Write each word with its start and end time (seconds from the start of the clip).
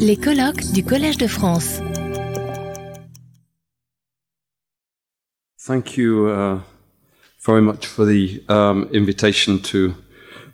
Les 0.00 0.16
colloques 0.16 0.72
du 0.72 0.82
Collège 0.82 1.18
de 1.18 1.26
France. 1.26 1.80
Thank 5.58 5.96
you 5.96 6.28
uh, 6.28 6.60
very 7.44 7.62
much 7.62 7.86
for 7.86 8.04
the 8.04 8.42
um, 8.48 8.88
invitation 8.92 9.58
to 9.60 9.94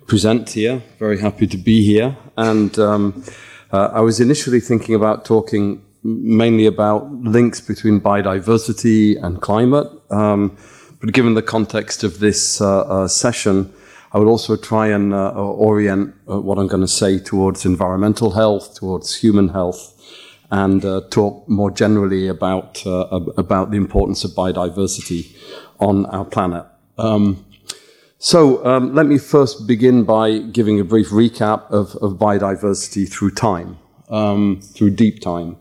present 0.07 0.51
here. 0.51 0.83
Very 0.99 1.19
happy 1.19 1.47
to 1.47 1.57
be 1.57 1.83
here. 1.83 2.17
And 2.37 2.79
um, 2.79 3.25
uh, 3.73 3.89
I 3.95 4.01
was 4.01 4.21
initially 4.21 4.61
thinking 4.61 4.95
about 4.95 5.24
talking 5.24 5.82
mainly 6.02 6.66
about 6.66 7.11
links 7.24 7.61
between 7.61 8.00
biodiversity 8.00 9.22
and 9.22 9.40
climate. 9.40 9.88
Um, 10.11 10.56
but 11.00 11.12
given 11.12 11.34
the 11.34 11.43
context 11.43 12.04
of 12.04 12.20
this 12.20 12.61
uh, 12.61 12.82
uh 12.82 13.09
session, 13.09 13.72
I 14.15 14.19
would 14.19 14.29
also 14.29 14.57
try 14.57 14.89
and 14.89 15.15
uh, 15.15 15.33
orient 15.33 16.15
uh, 16.31 16.41
what 16.41 16.59
I'm 16.59 16.67
going 16.67 16.83
to 16.83 16.89
say 16.89 17.19
towards 17.19 17.65
environmental 17.65 18.33
health, 18.33 18.75
towards 18.75 19.17
human 19.17 19.49
health, 19.49 19.95
and 20.51 20.84
uh, 20.84 21.01
talk 21.11 21.48
more 21.48 21.70
generally 21.70 22.29
about 22.29 22.87
uh, 22.87 23.06
about 23.39 23.70
the 23.70 23.79
importance 23.79 24.23
of 24.25 24.33
biodiversity 24.33 25.34
on 25.80 26.05
our 26.06 26.27
planet. 26.27 26.67
Um, 26.98 27.47
so 28.19 28.65
um, 28.67 28.95
let 28.95 29.06
me 29.06 29.19
first 29.19 29.67
begin 29.67 30.05
by 30.05 30.39
giving 30.39 30.79
a 30.79 30.84
brief 30.84 31.09
recap 31.09 31.69
of, 31.70 31.97
of 31.97 32.19
biodiversity 32.19 33.11
through 33.11 33.31
time, 33.31 33.79
um, 34.11 34.61
through 34.61 34.91
deep 34.91 35.20
time. 35.20 35.56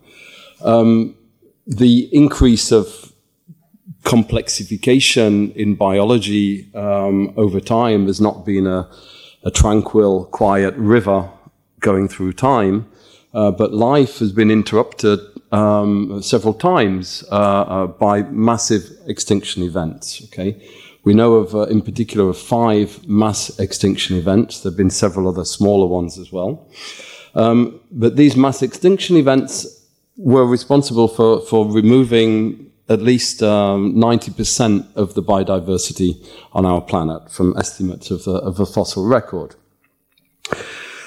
Um, 0.61 1.15
the 1.65 2.09
increase 2.11 2.71
of 2.71 3.10
complexification 4.03 5.55
in 5.55 5.75
biology 5.75 6.73
um, 6.73 7.33
over 7.37 7.59
time 7.59 8.07
has 8.07 8.19
not 8.19 8.45
been 8.45 8.67
a, 8.67 8.89
a, 9.43 9.51
tranquil, 9.51 10.25
quiet 10.25 10.75
river 10.75 11.29
going 11.79 12.07
through 12.07 12.33
time, 12.33 12.89
uh, 13.33 13.51
but 13.51 13.73
life 13.73 14.19
has 14.19 14.31
been 14.31 14.49
interrupted 14.49 15.19
um, 15.51 16.21
several 16.21 16.53
times 16.53 17.23
uh, 17.31 17.35
uh, 17.35 17.87
by 17.87 18.23
massive 18.23 18.89
extinction 19.05 19.63
events. 19.63 20.23
Okay, 20.25 20.61
we 21.03 21.13
know 21.13 21.35
of, 21.35 21.55
uh, 21.55 21.61
in 21.63 21.81
particular, 21.81 22.29
of 22.29 22.37
five 22.37 23.07
mass 23.07 23.59
extinction 23.59 24.17
events. 24.17 24.61
There 24.61 24.71
have 24.71 24.77
been 24.77 24.89
several 24.89 25.27
other 25.27 25.45
smaller 25.45 25.87
ones 25.87 26.17
as 26.17 26.31
well. 26.31 26.67
Um, 27.33 27.79
but 27.91 28.17
these 28.17 28.35
mass 28.35 28.61
extinction 28.61 29.15
events 29.15 29.85
were 30.17 30.45
responsible 30.45 31.07
for, 31.07 31.41
for 31.41 31.65
removing 31.71 32.70
at 32.91 33.01
least 33.01 33.41
um, 33.41 33.93
90% 33.95 34.95
of 34.95 35.13
the 35.13 35.23
biodiversity 35.23 36.23
on 36.51 36.65
our 36.65 36.81
planet 36.81 37.31
from 37.31 37.55
estimates 37.57 38.11
of 38.11 38.25
the, 38.25 38.33
of 38.33 38.57
the 38.57 38.65
fossil 38.65 39.05
record. 39.05 39.55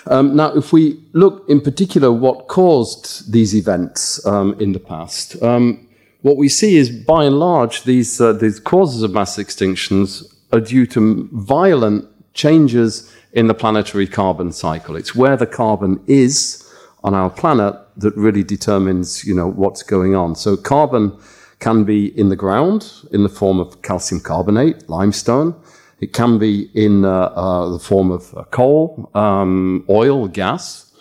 Um, 0.06 0.34
now, 0.34 0.54
if 0.54 0.72
we 0.72 1.02
look 1.12 1.44
in 1.48 1.60
particular 1.60 2.10
what 2.10 2.48
caused 2.48 3.32
these 3.32 3.54
events 3.54 4.24
um, 4.26 4.58
in 4.60 4.72
the 4.72 4.80
past, 4.80 5.42
um, 5.42 5.86
what 6.22 6.36
we 6.36 6.48
see 6.48 6.76
is 6.76 6.90
by 6.90 7.24
and 7.24 7.38
large 7.38 7.84
these, 7.84 8.20
uh, 8.20 8.32
these 8.32 8.58
causes 8.58 9.02
of 9.02 9.12
mass 9.12 9.36
extinctions 9.36 10.34
are 10.52 10.60
due 10.60 10.86
to 10.86 11.28
violent 11.32 12.06
changes 12.32 13.12
in 13.32 13.46
the 13.46 13.54
planetary 13.54 14.06
carbon 14.06 14.52
cycle. 14.52 14.96
It's 14.96 15.14
where 15.14 15.36
the 15.36 15.46
carbon 15.46 16.02
is 16.06 16.60
on 17.02 17.14
our 17.14 17.28
planet 17.28 17.74
that 17.98 18.16
really 18.16 18.42
determines, 18.42 19.24
you 19.24 19.34
know, 19.34 19.50
what's 19.50 19.82
going 19.82 20.14
on. 20.14 20.34
So 20.34 20.56
carbon 20.56 21.18
can 21.64 21.84
be 21.84 22.00
in 22.20 22.28
the 22.28 22.36
ground 22.36 22.80
in 23.10 23.22
the 23.22 23.34
form 23.40 23.58
of 23.58 23.80
calcium 23.80 24.20
carbonate, 24.20 24.76
limestone. 24.90 25.54
It 25.98 26.12
can 26.12 26.38
be 26.38 26.68
in 26.74 27.06
uh, 27.06 27.10
uh, 27.10 27.70
the 27.70 27.78
form 27.78 28.10
of 28.10 28.22
uh, 28.36 28.44
coal, 28.50 29.10
um, 29.14 29.86
oil, 29.88 30.28
gas, 30.28 30.92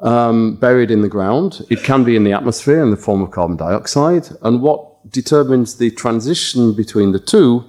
um, 0.00 0.54
buried 0.54 0.92
in 0.92 1.02
the 1.02 1.08
ground. 1.08 1.66
It 1.70 1.82
can 1.82 2.04
be 2.04 2.14
in 2.14 2.22
the 2.22 2.32
atmosphere 2.32 2.80
in 2.80 2.90
the 2.92 3.02
form 3.06 3.20
of 3.20 3.32
carbon 3.32 3.56
dioxide. 3.56 4.28
And 4.42 4.62
what 4.62 4.80
determines 5.10 5.78
the 5.78 5.90
transition 5.90 6.72
between 6.72 7.10
the 7.10 7.18
two 7.18 7.64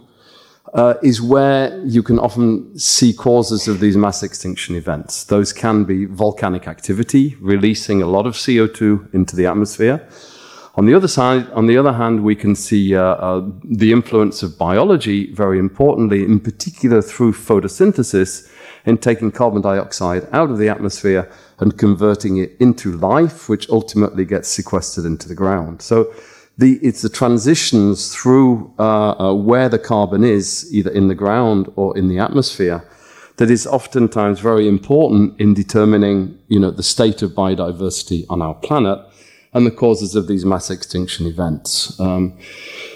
uh, 0.76 0.94
is 1.02 1.24
where 1.24 1.66
you 1.86 2.04
can 2.04 2.20
often 2.20 2.78
see 2.78 3.14
causes 3.14 3.68
of 3.68 3.80
these 3.80 3.98
mass 3.98 4.22
extinction 4.22 4.76
events. 4.76 5.24
Those 5.24 5.52
can 5.52 5.86
be 5.86 6.06
volcanic 6.06 6.68
activity, 6.68 7.36
releasing 7.42 8.04
a 8.04 8.06
lot 8.06 8.28
of 8.28 8.36
CO2 8.36 9.12
into 9.12 9.36
the 9.36 9.48
atmosphere. 9.48 10.08
On 10.76 10.86
the 10.86 10.94
other 10.94 11.08
side, 11.08 11.50
on 11.52 11.68
the 11.68 11.78
other 11.78 11.92
hand, 11.92 12.24
we 12.24 12.36
can 12.36 12.56
see 12.56 12.96
uh, 12.96 13.02
uh, 13.02 13.46
the 13.64 13.92
influence 13.92 14.42
of 14.42 14.58
biology 14.58 15.34
very 15.34 15.60
importantly, 15.60 16.24
in 16.24 16.40
particular 16.40 17.02
through 17.02 17.34
photosynthesis, 17.34 18.50
in 18.86 18.98
taking 18.98 19.32
carbon 19.32 19.62
dioxide 19.62 20.28
out 20.32 20.50
of 20.50 20.58
the 20.58 20.70
atmosphere 20.70 21.30
and 21.60 21.78
converting 21.78 22.38
it 22.38 22.56
into 22.60 22.94
life, 22.98 23.50
which 23.50 23.70
ultimately 23.70 24.24
gets 24.24 24.48
sequestered 24.48 25.06
into 25.06 25.28
the 25.28 25.36
ground. 25.36 25.82
So 25.82 26.12
the, 26.58 26.80
it's 26.82 27.02
the 27.02 27.10
transitions 27.10 28.16
through 28.16 28.74
uh, 28.80 29.12
uh, 29.12 29.34
where 29.34 29.68
the 29.68 29.78
carbon 29.78 30.24
is, 30.24 30.74
either 30.74 30.90
in 30.90 31.10
the 31.10 31.16
ground 31.16 31.72
or 31.76 31.98
in 31.98 32.08
the 32.08 32.20
atmosphere, 32.20 32.88
that 33.38 33.52
is 33.52 33.68
oftentimes 33.68 34.40
very 34.40 34.68
important 34.68 35.40
in 35.40 35.54
determining, 35.54 36.40
you 36.48 36.60
know, 36.60 36.72
the 36.72 36.84
state 36.84 37.22
of 37.22 37.32
biodiversity 37.32 38.26
on 38.30 38.42
our 38.42 38.54
planet 38.54 39.00
and 39.54 39.66
the 39.66 39.72
causes 39.72 40.16
of 40.16 40.28
these 40.28 40.46
mass 40.46 40.70
extinction 40.70 41.26
events. 41.26 42.00
Um, 42.00 42.38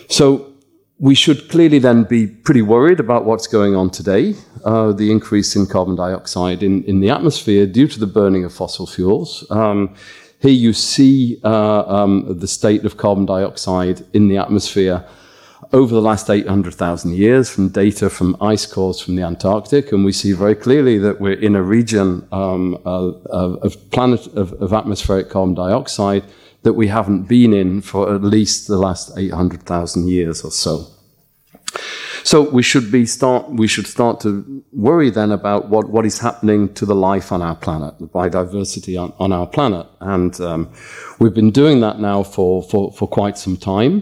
so 0.07 0.53
we 0.97 1.16
should 1.16 1.49
clearly 1.49 1.79
then 1.79 2.03
be 2.03 2.25
pretty 2.27 2.61
worried 2.61 2.99
about 2.99 3.25
what's 3.25 3.47
going 3.47 3.75
on 3.75 3.89
today, 3.89 4.35
uh, 4.63 4.94
the 4.94 5.11
increase 5.11 5.55
in 5.55 5.65
carbon 5.65 5.95
dioxide 5.95 6.63
in, 6.63 6.83
in 6.85 7.01
the 7.01 7.09
atmosphere 7.09 7.65
due 7.65 7.88
to 7.88 7.99
the 7.99 8.07
burning 8.07 8.45
of 8.45 8.53
fossil 8.53 8.88
fuels. 8.88 9.45
Um, 9.51 9.94
here 10.39 10.53
you 10.53 10.73
see 10.73 11.39
uh, 11.44 11.83
um, 11.88 12.39
the 12.39 12.47
state 12.47 12.85
of 12.85 12.97
carbon 12.97 13.25
dioxide 13.25 14.05
in 14.13 14.29
the 14.29 14.38
atmosphere 14.38 15.05
over 15.73 15.94
the 15.94 16.01
last 16.01 16.29
800,000 16.29 17.13
years 17.13 17.49
from 17.49 17.69
data 17.69 18.09
from 18.09 18.38
ice 18.39 18.65
cores 18.65 19.01
from 19.01 19.15
the 19.15 19.23
Antarctic, 19.23 19.91
and 19.91 20.05
we 20.05 20.11
see 20.11 20.31
very 20.31 20.55
clearly 20.55 20.97
that 20.99 21.19
we're 21.19 21.39
in 21.39 21.55
a 21.55 21.63
region 21.63 22.27
um, 22.31 22.79
of, 22.85 23.25
of, 23.27 23.91
planet 23.91 24.27
of, 24.27 24.53
of 24.61 24.71
atmospheric 24.71 25.29
carbon 25.29 25.55
dioxide 25.55 26.23
that 26.65 26.73
we 26.73 26.87
haven't 26.87 27.27
been 27.27 27.53
in 27.53 27.79
for 27.79 28.13
at 28.13 28.23
least 28.23 28.67
the 28.67 28.77
last 28.77 29.15
800,000 29.15 30.07
years 30.07 30.43
or 30.43 30.49
so. 30.49 30.87
So 32.23 32.49
we 32.49 32.63
should 32.63 32.91
be 32.91 33.05
start 33.05 33.51
we 33.51 33.67
should 33.67 33.85
start 33.85 34.19
to 34.21 34.63
worry 34.73 35.11
then 35.11 35.31
about 35.31 35.69
what, 35.69 35.89
what 35.89 36.07
is 36.07 36.17
happening 36.17 36.73
to 36.73 36.83
the 36.83 36.95
life 36.95 37.31
on 37.31 37.43
our 37.43 37.55
planet, 37.55 37.99
the 37.99 38.07
biodiversity 38.07 38.99
on, 38.99 39.13
on 39.19 39.31
our 39.31 39.45
planet, 39.45 39.85
and 39.99 40.41
um, 40.41 40.71
we've 41.19 41.35
been 41.35 41.51
doing 41.51 41.81
that 41.81 41.99
now 41.99 42.23
for 42.23 42.63
for, 42.63 42.91
for 42.93 43.07
quite 43.07 43.37
some 43.37 43.57
time. 43.57 44.01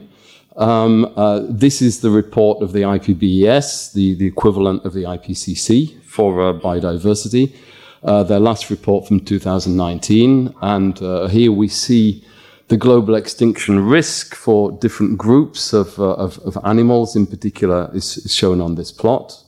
Um, 0.56 1.12
uh, 1.18 1.41
this 1.50 1.81
is 1.81 2.00
the 2.00 2.12
report 2.12 2.63
of 2.63 2.72
the 2.72 2.84
IPBES, 2.84 3.91
the, 3.91 4.13
the 4.13 4.28
equivalent 4.28 4.85
of 4.85 4.94
the 4.94 5.03
IPCC 5.03 6.01
for 6.03 6.41
uh, 6.41 6.53
biodiversity. 6.53 7.53
Uh, 8.03 8.24
their 8.24 8.40
last 8.40 8.69
report 8.69 9.06
from 9.06 9.19
2019, 9.19 10.53
and 10.62 11.01
uh, 11.01 11.28
here 11.28 11.51
we 11.51 11.68
see 11.68 12.24
the 12.68 12.78
global 12.78 13.16
extinction 13.16 13.85
risk 13.85 14.35
for 14.35 14.72
different 14.72 15.18
groups 15.18 15.74
of, 15.74 16.00
uh, 16.00 16.13
of, 16.13 16.40
of, 16.40 16.57
animals 16.63 17.16
in 17.16 17.28
particular 17.28 17.90
is, 17.94 18.18
is, 18.18 18.34
shown 18.34 18.62
on 18.62 18.75
this 18.75 18.91
plot. 18.91 19.44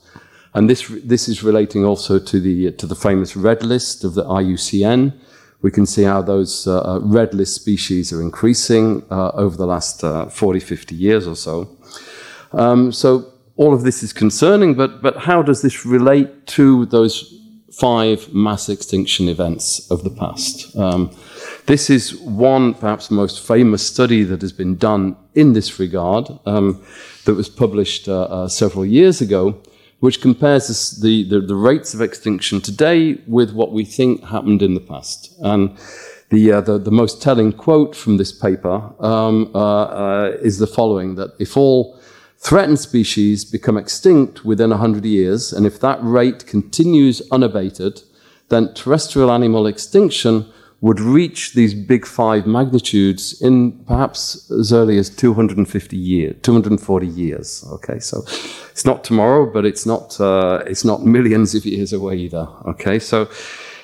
And 0.54 0.68
this, 0.70 0.86
this 1.04 1.28
is 1.28 1.42
relating 1.42 1.84
also 1.84 2.18
to 2.18 2.40
the, 2.40 2.72
to 2.72 2.86
the 2.86 2.94
famous 2.94 3.36
red 3.36 3.62
list 3.62 4.04
of 4.04 4.14
the 4.14 4.24
IUCN. 4.24 5.12
We 5.62 5.70
can 5.70 5.86
see 5.86 6.02
how 6.02 6.22
those 6.22 6.66
uh, 6.66 6.80
uh, 6.80 7.00
red 7.00 7.34
list 7.34 7.54
species 7.54 8.12
are 8.12 8.20
increasing 8.20 9.04
uh, 9.10 9.30
over 9.30 9.56
the 9.56 9.66
last 9.66 10.04
uh, 10.04 10.26
40, 10.26 10.60
50 10.60 10.94
years 10.94 11.26
or 11.26 11.36
so. 11.36 11.76
Um, 12.52 12.92
so 12.92 13.32
all 13.56 13.72
of 13.72 13.82
this 13.82 14.02
is 14.02 14.12
concerning, 14.12 14.74
but, 14.74 15.02
but 15.02 15.16
how 15.16 15.42
does 15.42 15.62
this 15.62 15.86
relate 15.86 16.46
to 16.48 16.86
those 16.86 17.34
five 17.72 18.32
mass 18.32 18.68
extinction 18.68 19.28
events 19.28 19.90
of 19.90 20.04
the 20.04 20.10
past? 20.10 20.76
Um, 20.76 21.10
this 21.66 21.90
is 21.90 22.14
one, 22.20 22.74
perhaps 22.74 23.08
the 23.08 23.14
most 23.14 23.44
famous 23.44 23.84
study 23.84 24.22
that 24.22 24.40
has 24.40 24.52
been 24.52 24.76
done 24.76 25.16
in 25.34 25.52
this 25.52 25.78
regard 25.78 26.28
um, 26.46 26.82
that 27.24 27.34
was 27.34 27.48
published 27.48 28.08
uh, 28.08 28.22
uh, 28.22 28.48
several 28.48 28.86
years 28.86 29.20
ago, 29.20 29.60
which 30.00 30.20
compares 30.20 30.68
the, 31.00 31.28
the, 31.28 31.40
the, 31.40 31.56
rates 31.56 31.92
of 31.92 32.00
extinction 32.00 32.60
today 32.60 33.20
with 33.26 33.52
what 33.52 33.72
we 33.72 33.84
think 33.84 34.22
happened 34.24 34.62
in 34.62 34.74
the 34.74 34.80
past. 34.80 35.34
And 35.40 35.76
the, 36.30 36.52
uh, 36.52 36.60
the, 36.60 36.78
the, 36.78 36.90
most 36.90 37.20
telling 37.20 37.52
quote 37.52 37.96
from 37.96 38.16
this 38.16 38.32
paper 38.32 38.92
um, 39.00 39.50
uh, 39.54 39.82
uh, 39.84 40.36
is 40.40 40.58
the 40.58 40.66
following 40.66 41.16
that 41.16 41.34
if 41.40 41.56
all 41.56 41.98
threatened 42.38 42.78
species 42.78 43.44
become 43.44 43.76
extinct 43.76 44.44
within 44.44 44.70
100 44.70 45.04
years, 45.04 45.52
and 45.52 45.66
if 45.66 45.80
that 45.80 45.98
rate 46.00 46.46
continues 46.46 47.22
unabated, 47.32 48.02
then 48.50 48.72
terrestrial 48.74 49.32
animal 49.32 49.66
extinction 49.66 50.52
would 50.82 51.00
reach 51.00 51.54
these 51.54 51.74
big 51.74 52.06
five 52.06 52.46
magnitudes 52.46 53.40
in 53.40 53.72
perhaps 53.86 54.50
as 54.50 54.72
early 54.72 54.98
as 54.98 55.08
250 55.08 55.96
years, 55.96 56.36
240 56.42 57.06
years. 57.06 57.64
Okay, 57.72 57.98
so 57.98 58.22
it's 58.70 58.84
not 58.84 59.02
tomorrow, 59.02 59.50
but 59.50 59.64
it's 59.64 59.86
not 59.86 60.20
uh, 60.20 60.62
it's 60.66 60.84
not 60.84 61.04
millions 61.04 61.54
of 61.54 61.64
years 61.64 61.92
away 61.92 62.16
either. 62.16 62.46
Okay, 62.66 62.98
so 62.98 63.28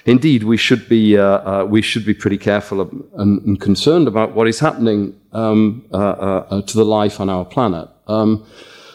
indeed, 0.04 0.44
we 0.44 0.56
should 0.56 0.86
be 0.88 1.16
uh, 1.16 1.24
uh, 1.24 1.64
we 1.64 1.80
should 1.80 2.04
be 2.04 2.14
pretty 2.14 2.38
careful 2.38 2.82
and, 3.16 3.40
and, 3.42 3.60
concerned 3.60 4.06
about 4.06 4.34
what 4.34 4.46
is 4.46 4.60
happening 4.60 5.18
um, 5.32 5.84
uh, 5.92 5.96
uh, 5.96 6.62
to 6.62 6.76
the 6.76 6.84
life 6.84 7.20
on 7.20 7.30
our 7.30 7.44
planet. 7.44 7.88
Um, 8.06 8.44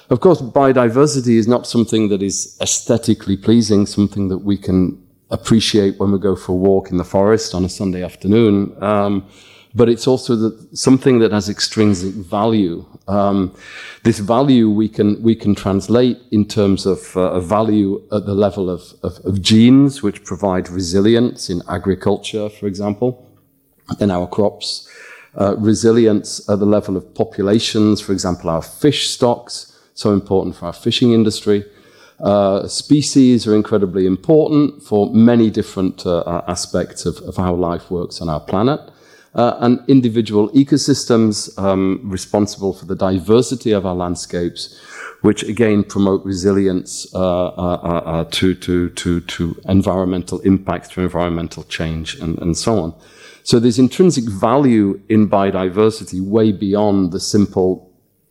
of 0.10 0.20
course, 0.22 0.42
biodiversity 0.42 1.36
is 1.38 1.48
not 1.48 1.68
something 1.68 2.10
that 2.10 2.22
is 2.22 2.58
aesthetically 2.62 3.38
pleasing, 3.38 3.86
something 3.86 4.30
that 4.30 4.40
we 4.40 4.58
can 4.58 5.02
appreciate 5.30 6.00
when 6.00 6.12
we 6.12 6.20
go 6.20 6.36
for 6.36 6.54
a 6.54 6.56
walk 6.56 6.92
in 6.92 6.98
the 6.98 7.04
forest 7.04 7.54
on 7.54 7.66
a 7.66 7.70
Sunday 7.70 8.04
afternoon. 8.04 8.76
Um, 8.82 9.28
but 9.76 9.90
it's 9.90 10.08
also 10.08 10.36
the, 10.36 10.68
something 10.74 11.20
that 11.20 11.32
has 11.32 11.50
extrinsic 11.50 12.14
value. 12.16 12.86
Um, 13.08 13.54
this 14.04 14.20
value 14.20 14.70
we 14.70 14.90
can 14.90 15.22
we 15.22 15.36
can 15.36 15.54
translate 15.54 16.18
in 16.32 16.46
terms 16.46 16.86
of 16.86 17.16
uh, 17.16 17.22
a 17.34 17.42
value 17.42 18.02
at 18.12 18.26
the 18.26 18.34
level 18.34 18.70
of, 18.70 18.82
of, 19.04 19.20
of, 19.24 19.42
genes, 19.42 20.02
which 20.02 20.24
provide 20.24 20.70
resilience 20.70 21.50
in 21.50 21.62
agriculture, 21.70 22.50
for 22.50 22.66
example, 22.66 23.10
in 24.00 24.10
our 24.10 24.28
crops. 24.28 24.90
Uh, 25.40 25.56
resilience 25.58 26.50
at 26.50 26.58
the 26.58 26.66
level 26.66 26.98
of 26.98 27.14
populations, 27.14 28.02
for 28.02 28.12
example, 28.12 28.50
our 28.50 28.64
fish 28.64 29.08
stocks, 29.08 29.78
so 29.94 30.12
important 30.12 30.56
for 30.56 30.66
our 30.66 30.74
fishing 30.74 31.12
industry. 31.12 31.64
Uh, 32.20 32.68
species 32.68 33.46
are 33.46 33.56
incredibly 33.56 34.08
important 34.08 34.82
for 34.82 35.14
many 35.14 35.52
different 35.52 36.06
uh, 36.06 36.42
aspects 36.48 37.06
of, 37.06 37.18
of, 37.18 37.38
how 37.38 37.54
life 37.54 37.92
works 37.92 38.22
on 38.22 38.28
our 38.28 38.40
planet. 38.40 38.80
Uh, 39.36 39.56
and 39.60 39.80
individual 39.88 40.50
ecosystems 40.50 41.56
um, 41.60 42.02
responsible 42.04 42.74
for 42.74 42.86
the 42.86 42.96
diversity 42.96 43.72
of 43.72 43.86
our 43.86 43.94
landscapes, 43.94 44.76
which 45.22 45.44
again 45.44 45.84
promote 45.84 46.26
resilience 46.26 47.06
uh, 47.14 47.50
uh, 47.50 48.24
to, 48.32 48.56
to, 48.56 48.90
to, 48.92 49.20
to 49.22 49.56
environmental 49.66 50.40
impacts, 50.40 50.90
to 50.90 51.02
environmental 51.02 51.64
change, 51.66 52.16
and, 52.16 52.40
and 52.40 52.58
so 52.58 52.80
on. 52.80 52.96
So 53.44 53.60
there's 53.60 53.78
intrinsic 53.78 54.26
value 54.26 55.00
in 55.08 55.30
biodiversity 55.30 56.20
way 56.20 56.52
beyond 56.52 57.12
the 57.12 57.20
simple 57.20 57.87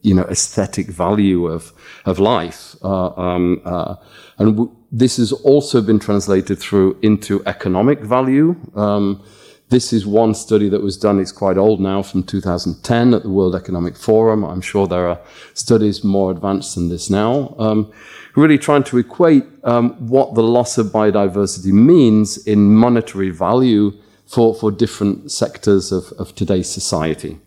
you 0.06 0.14
know, 0.14 0.22
aesthetic 0.30 0.86
value 0.86 1.48
of, 1.48 1.72
of 2.04 2.20
life. 2.20 2.76
Uh, 2.80 3.08
um, 3.16 3.60
uh, 3.64 3.96
and 4.38 4.56
w- 4.56 4.76
this 4.92 5.16
has 5.16 5.32
also 5.32 5.82
been 5.82 5.98
translated 5.98 6.60
through 6.60 6.96
into 7.02 7.44
economic 7.44 7.98
value. 7.98 8.54
Um, 8.76 9.20
this 9.68 9.92
is 9.92 10.06
one 10.06 10.32
study 10.34 10.68
that 10.68 10.80
was 10.80 10.96
done, 10.96 11.18
it's 11.18 11.32
quite 11.32 11.56
old 11.58 11.80
now, 11.80 12.02
from 12.02 12.22
2010 12.22 13.14
at 13.14 13.24
the 13.24 13.30
World 13.30 13.56
Economic 13.56 13.96
Forum. 13.96 14.44
I'm 14.44 14.60
sure 14.60 14.86
there 14.86 15.08
are 15.08 15.20
studies 15.54 16.04
more 16.04 16.30
advanced 16.30 16.76
than 16.76 16.88
this 16.88 17.10
now. 17.10 17.56
Um, 17.58 17.92
really 18.36 18.58
trying 18.58 18.84
to 18.84 18.98
equate 18.98 19.44
um, 19.64 19.90
what 20.06 20.36
the 20.36 20.42
loss 20.42 20.78
of 20.78 20.86
biodiversity 20.86 21.72
means 21.72 22.38
in 22.46 22.76
monetary 22.76 23.30
value 23.30 23.90
for, 24.24 24.54
for 24.54 24.70
different 24.70 25.32
sectors 25.32 25.90
of, 25.90 26.12
of 26.12 26.32
today's 26.36 26.70
society 26.70 27.40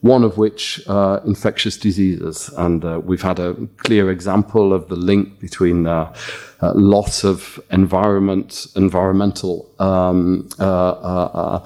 one 0.00 0.22
of 0.22 0.38
which 0.38 0.80
uh, 0.86 1.20
infectious 1.24 1.76
diseases. 1.76 2.50
And 2.56 2.84
uh, 2.84 3.00
we've 3.02 3.22
had 3.22 3.40
a 3.40 3.54
clear 3.78 4.10
example 4.10 4.72
of 4.72 4.88
the 4.88 4.96
link 4.96 5.40
between 5.40 5.86
uh, 5.86 6.14
uh 6.60 6.72
loss 6.74 7.24
of 7.24 7.60
environment, 7.70 8.66
environmental, 8.76 9.70
um, 9.78 10.48
uh, 10.58 10.62
uh, 10.62 11.64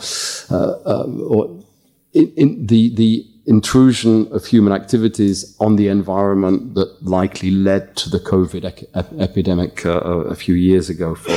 or 1.28 1.62
in, 2.12 2.32
in 2.36 2.66
the, 2.66 2.94
the 2.94 3.26
intrusion 3.46 4.28
of 4.32 4.46
human 4.46 4.72
activities 4.72 5.56
on 5.60 5.76
the 5.76 5.88
environment 5.88 6.74
that 6.74 7.02
likely 7.02 7.50
led 7.50 7.96
to 7.96 8.08
the 8.08 8.20
COVID 8.20 8.86
ep- 8.94 9.12
epidemic 9.18 9.84
a 9.84 10.34
few 10.34 10.54
years 10.54 10.88
ago, 10.88 11.14
for, 11.14 11.36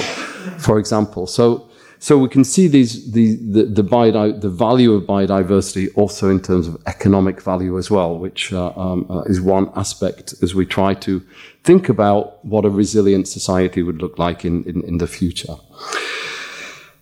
for 0.60 0.78
example. 0.78 1.28
So 1.28 1.65
so 2.00 2.18
we 2.18 2.30
can 2.30 2.44
see 2.44 2.68
these, 2.68 3.12
the, 3.12 3.36
the, 3.36 3.64
the, 3.64 3.84
biodi- 3.84 4.40
the, 4.42 4.50
value 4.50 4.94
of 4.94 5.04
biodiversity 5.04 5.90
also 5.96 6.30
in 6.30 6.42
terms 6.42 6.68
of 6.68 6.82
economic 6.86 7.42
value 7.42 7.78
as 7.78 7.90
well, 7.90 8.18
which 8.18 8.52
uh, 8.54 8.72
um, 8.76 9.06
uh, 9.10 9.22
is 9.22 9.42
one 9.42 9.72
aspect 9.76 10.34
as 10.42 10.54
we 10.54 10.66
try 10.66 10.94
to 10.94 11.22
think 11.64 11.90
about 11.90 12.44
what 12.46 12.66
a 12.66 12.70
resilient 12.70 13.28
society 13.28 13.82
would 13.82 14.02
look 14.02 14.20
like 14.20 14.46
in, 14.46 14.64
in, 14.66 14.84
in 14.84 14.98
the 14.98 15.08
future. 15.08 15.56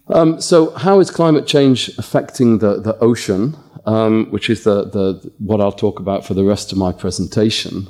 Um, 0.07 0.41
so, 0.41 0.71
how 0.71 0.99
is 0.99 1.09
climate 1.09 1.47
change 1.47 1.89
affecting 1.97 2.59
the, 2.59 2.81
the 2.81 2.97
ocean, 2.99 3.55
um, 3.85 4.27
which 4.31 4.49
is 4.49 4.63
the, 4.63 4.83
the, 4.89 5.31
what 5.39 5.61
I'll 5.61 5.71
talk 5.71 5.99
about 5.99 6.25
for 6.25 6.33
the 6.33 6.43
rest 6.43 6.71
of 6.71 6.77
my 6.77 6.91
presentation? 6.91 7.87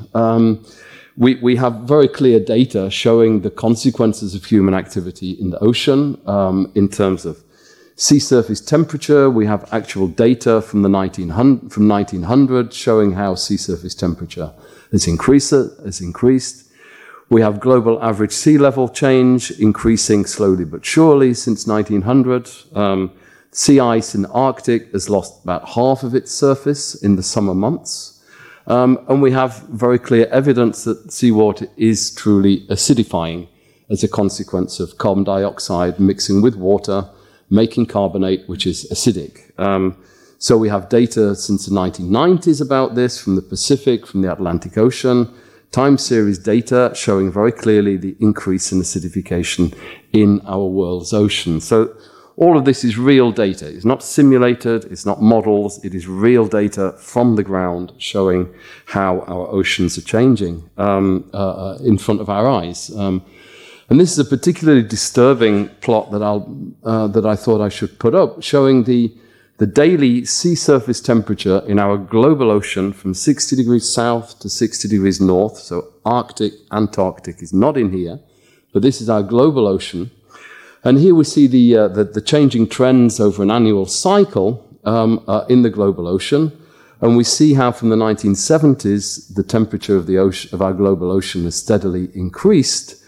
We, 1.15 1.35
we 1.35 1.57
have 1.57 1.81
very 1.81 2.07
clear 2.07 2.39
data 2.39 2.89
showing 2.89 3.41
the 3.41 3.51
consequences 3.51 4.33
of 4.33 4.45
human 4.45 4.73
activity 4.73 5.31
in 5.31 5.51
the 5.51 5.59
ocean 5.59 6.19
um, 6.25 6.71
in 6.73 6.89
terms 6.89 7.25
of 7.25 7.43
sea 7.95 8.19
surface 8.19 8.59
temperature. 8.59 9.29
We 9.29 9.45
have 9.45 9.71
actual 9.71 10.07
data 10.07 10.61
from 10.61 10.81
the 10.81 10.89
1900, 10.89 11.71
from 11.71 11.87
1900 11.87 12.73
showing 12.73 13.13
how 13.13 13.35
sea 13.35 13.57
surface 13.57 13.93
temperature 13.93 14.53
has 14.91 15.07
increased. 15.07 15.51
Has 15.51 16.01
increased. 16.01 16.69
We 17.29 17.41
have 17.41 17.59
global 17.59 18.01
average 18.03 18.31
sea 18.31 18.57
level 18.57 18.89
change 18.89 19.51
increasing 19.51 20.25
slowly 20.25 20.65
but 20.65 20.83
surely 20.83 21.33
since 21.33 21.67
1900. 21.67 22.49
Um, 22.73 23.11
sea 23.51 23.79
ice 23.79 24.15
in 24.15 24.23
the 24.23 24.29
Arctic 24.29 24.91
has 24.93 25.09
lost 25.09 25.43
about 25.43 25.69
half 25.69 26.01
of 26.01 26.15
its 26.15 26.31
surface 26.31 26.95
in 26.95 27.15
the 27.15 27.23
summer 27.23 27.53
months. 27.53 28.12
Um, 28.67 29.03
and 29.09 29.21
we 29.21 29.31
have 29.31 29.59
very 29.69 29.99
clear 29.99 30.27
evidence 30.27 30.83
that 30.85 31.11
seawater 31.11 31.67
is 31.77 32.13
truly 32.13 32.65
acidifying 32.67 33.47
as 33.89 34.03
a 34.03 34.07
consequence 34.07 34.79
of 34.79 34.97
carbon 34.97 35.23
dioxide 35.23 35.99
mixing 35.99 36.41
with 36.41 36.55
water, 36.55 37.09
making 37.49 37.87
carbonate, 37.87 38.47
which 38.47 38.65
is 38.65 38.87
acidic. 38.91 39.57
Um, 39.59 39.97
so 40.39 40.57
we 40.57 40.69
have 40.69 40.89
data 40.89 41.35
since 41.35 41.65
the 41.65 41.75
1990s 41.75 42.61
about 42.61 42.95
this 42.95 43.21
from 43.21 43.35
the 43.35 43.41
Pacific, 43.41 44.07
from 44.07 44.21
the 44.21 44.31
Atlantic 44.31 44.77
Ocean, 44.77 45.33
time 45.71 45.97
series 45.97 46.37
data 46.37 46.91
showing 46.95 47.31
very 47.31 47.51
clearly 47.51 47.97
the 47.97 48.15
increase 48.19 48.71
in 48.71 48.79
acidification 48.79 49.75
in 50.11 50.41
our 50.45 50.65
world's 50.65 51.13
ocean. 51.13 51.59
So 51.59 51.95
all 52.35 52.57
of 52.57 52.65
this 52.65 52.83
is 52.83 52.97
real 52.97 53.31
data. 53.31 53.67
It's 53.67 53.85
not 53.85 54.03
simulated, 54.03 54.85
it's 54.85 55.05
not 55.05 55.21
models, 55.21 55.83
it 55.85 55.93
is 55.93 56.07
real 56.07 56.47
data 56.47 56.93
from 56.93 57.35
the 57.35 57.43
ground 57.43 57.93
showing 57.97 58.53
how 58.85 59.21
our 59.21 59.47
oceans 59.49 59.97
are 59.97 60.01
changing 60.01 60.69
um, 60.77 61.29
uh, 61.33 61.37
uh, 61.37 61.77
in 61.83 61.97
front 61.97 62.21
of 62.21 62.29
our 62.29 62.47
eyes. 62.47 62.89
Um, 62.95 63.23
and 63.89 63.99
this 63.99 64.11
is 64.11 64.19
a 64.19 64.25
particularly 64.25 64.81
disturbing 64.81 65.69
plot 65.81 66.11
that, 66.11 66.23
I'll, 66.23 66.73
uh, 66.83 67.07
that 67.07 67.25
I 67.25 67.35
thought 67.35 67.61
I 67.61 67.69
should 67.69 67.99
put 67.99 68.15
up, 68.15 68.41
showing 68.41 68.85
the, 68.85 69.15
the 69.57 69.67
daily 69.67 70.25
sea 70.25 70.55
surface 70.55 70.99
temperature 70.99 71.61
in 71.67 71.77
our 71.77 71.97
global 71.97 72.49
ocean 72.49 72.93
from 72.93 73.13
60 73.13 73.55
degrees 73.55 73.87
south 73.87 74.39
to 74.39 74.49
60 74.49 74.87
degrees 74.87 75.21
north. 75.21 75.57
So 75.57 75.93
Arctic, 76.05 76.53
Antarctic 76.71 77.43
is 77.43 77.53
not 77.53 77.77
in 77.77 77.91
here, 77.91 78.19
but 78.71 78.81
this 78.81 79.01
is 79.01 79.09
our 79.09 79.21
global 79.21 79.67
ocean. 79.67 80.09
And 80.83 80.97
here 80.97 81.15
we 81.15 81.23
see 81.23 81.47
the, 81.47 81.77
uh, 81.77 81.87
the, 81.87 82.03
the, 82.03 82.21
changing 82.21 82.67
trends 82.67 83.19
over 83.19 83.41
an 83.41 83.49
annual 83.49 83.85
cycle 83.85 84.67
um, 84.83 85.23
uh, 85.27 85.45
in 85.47 85.61
the 85.61 85.69
global 85.69 86.07
ocean. 86.07 86.51
And 86.99 87.15
we 87.15 87.23
see 87.23 87.53
how 87.53 87.71
from 87.71 87.89
the 87.89 87.95
1970s, 87.95 89.33
the 89.33 89.43
temperature 89.43 89.95
of, 89.95 90.07
the 90.07 90.17
ocean, 90.17 90.49
of 90.53 90.61
our 90.61 90.73
global 90.73 91.09
ocean 91.09 91.45
has 91.45 91.55
steadily 91.55 92.09
increased. 92.13 93.01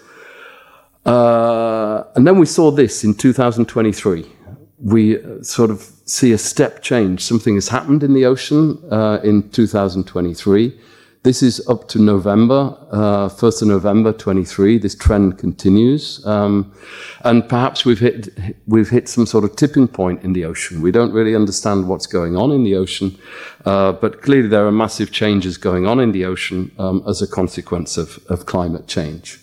Uh, 1.06 2.04
and 2.16 2.26
then 2.26 2.40
we 2.40 2.46
saw 2.46 2.72
this 2.72 3.04
in 3.04 3.14
2023. 3.14 4.26
We 4.80 5.18
uh, 5.18 5.44
sort 5.44 5.70
of 5.70 5.82
see 6.06 6.32
a 6.32 6.38
step 6.38 6.82
change. 6.82 7.24
Something 7.24 7.56
has 7.56 7.68
happened 7.68 8.04
in 8.04 8.14
the 8.14 8.26
ocean 8.26 8.82
uh, 8.90 9.20
in 9.24 9.50
2023 9.50 10.80
this 11.26 11.42
is 11.42 11.68
up 11.68 11.88
to 11.88 11.98
November, 11.98 12.78
uh, 12.92 13.28
1st 13.28 13.64
of 13.64 13.68
November 13.70 14.14
23. 14.14 14.78
This 14.78 14.94
trend 14.94 15.40
continues. 15.40 16.24
Um, 16.24 16.72
and 17.24 17.50
perhaps 17.50 17.84
we've 17.84 18.00
hit, 18.00 18.30
we've 18.68 18.92
hit 18.92 19.10
some 19.10 19.26
sort 19.26 19.44
of 19.44 19.56
tipping 19.56 19.88
point 19.88 20.22
in 20.24 20.34
the 20.34 20.46
ocean. 20.46 20.84
We 20.84 20.92
don't 20.92 21.12
really 21.12 21.36
understand 21.36 21.88
what's 21.88 22.06
going 22.06 22.38
on 22.38 22.52
in 22.52 22.64
the 22.64 22.76
ocean, 22.76 23.18
uh, 23.66 23.94
but 23.94 24.22
clearly 24.22 24.50
there 24.50 24.68
are 24.68 24.72
massive 24.72 25.12
changes 25.12 25.58
going 25.58 25.88
on 25.88 26.00
in 26.00 26.12
the 26.12 26.26
ocean 26.26 26.72
um, 26.78 27.04
as 27.08 27.24
a 27.24 27.28
consequence 27.28 27.98
of, 27.98 28.24
of 28.30 28.46
climate 28.46 28.88
change. 28.88 29.40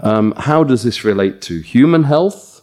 Um, 0.00 0.34
how 0.36 0.64
does 0.64 0.82
this 0.82 1.02
relate 1.02 1.40
to 1.42 1.60
human 1.60 2.04
health? 2.04 2.60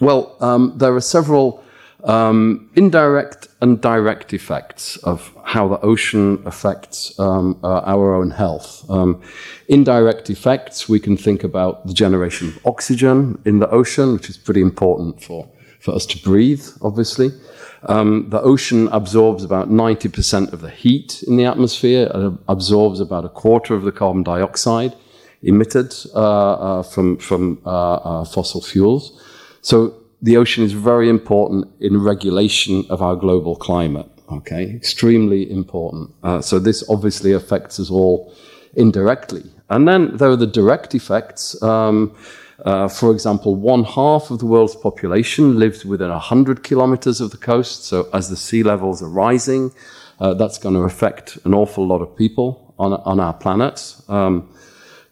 Well, 0.00 0.36
um, 0.40 0.72
there 0.78 0.92
are 0.96 1.00
several 1.00 1.63
um, 2.04 2.70
indirect 2.76 3.48
and 3.60 3.80
direct 3.80 4.32
effects 4.32 4.96
of 4.98 5.34
how 5.44 5.66
the 5.68 5.80
ocean 5.80 6.42
affects 6.44 7.18
um, 7.18 7.58
uh, 7.64 7.80
our 7.80 8.14
own 8.14 8.30
health. 8.30 8.84
Um, 8.90 9.22
indirect 9.68 10.28
effects, 10.30 10.88
we 10.88 11.00
can 11.00 11.16
think 11.16 11.44
about 11.44 11.86
the 11.86 11.94
generation 11.94 12.48
of 12.48 12.66
oxygen 12.66 13.40
in 13.44 13.58
the 13.58 13.70
ocean, 13.70 14.12
which 14.12 14.28
is 14.28 14.36
pretty 14.36 14.60
important 14.60 15.22
for, 15.22 15.48
for 15.80 15.94
us 15.94 16.04
to 16.06 16.18
breathe, 16.18 16.66
obviously. 16.82 17.30
Um, 17.86 18.28
the 18.30 18.40
ocean 18.40 18.88
absorbs 18.88 19.44
about 19.44 19.70
90% 19.70 20.52
of 20.52 20.60
the 20.60 20.70
heat 20.70 21.22
in 21.26 21.36
the 21.36 21.44
atmosphere, 21.44 22.10
it 22.14 22.32
absorbs 22.48 23.00
about 23.00 23.24
a 23.24 23.28
quarter 23.28 23.74
of 23.74 23.82
the 23.82 23.92
carbon 23.92 24.22
dioxide 24.22 24.94
emitted 25.42 25.94
uh, 26.14 26.52
uh, 26.52 26.82
from, 26.82 27.18
from 27.18 27.60
uh, 27.66 27.94
uh, 27.94 28.24
fossil 28.24 28.62
fuels. 28.62 29.20
So 29.60 29.94
the 30.22 30.36
ocean 30.36 30.64
is 30.64 30.72
very 30.72 31.08
important 31.08 31.66
in 31.80 32.02
regulation 32.02 32.84
of 32.88 33.02
our 33.02 33.16
global 33.16 33.56
climate. 33.56 34.06
Okay, 34.32 34.70
extremely 34.70 35.50
important. 35.50 36.10
Uh, 36.22 36.40
so 36.40 36.58
this 36.58 36.82
obviously 36.88 37.32
affects 37.32 37.78
us 37.78 37.90
all 37.90 38.34
indirectly. 38.74 39.44
And 39.68 39.86
then 39.86 40.16
there 40.16 40.30
are 40.30 40.36
the 40.36 40.46
direct 40.46 40.94
effects. 40.94 41.60
Um, 41.62 42.14
uh, 42.64 42.88
for 42.88 43.10
example, 43.10 43.54
one 43.54 43.84
half 43.84 44.30
of 44.30 44.38
the 44.38 44.46
world's 44.46 44.76
population 44.76 45.58
lives 45.58 45.84
within 45.84 46.10
100 46.10 46.62
kilometers 46.62 47.20
of 47.20 47.30
the 47.30 47.36
coast. 47.36 47.84
So 47.84 48.08
as 48.12 48.30
the 48.30 48.36
sea 48.36 48.62
levels 48.62 49.02
are 49.02 49.08
rising, 49.08 49.72
uh, 50.20 50.34
that's 50.34 50.58
going 50.58 50.74
to 50.74 50.82
affect 50.82 51.38
an 51.44 51.54
awful 51.54 51.86
lot 51.86 52.00
of 52.00 52.16
people 52.16 52.74
on, 52.78 52.92
on 52.92 53.20
our 53.20 53.34
planet. 53.34 53.96
Um, 54.08 54.48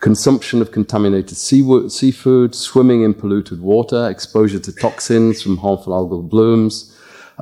consumption 0.03 0.61
of 0.61 0.73
contaminated 0.73 1.37
seafood, 1.37 2.55
swimming 2.55 3.03
in 3.03 3.15
polluted 3.15 3.61
water, 3.63 4.11
exposure 4.11 4.59
to 4.59 4.73
toxins 4.73 5.41
from 5.41 5.57
harmful 5.57 5.93
algal 5.93 6.29
blooms, 6.29 6.93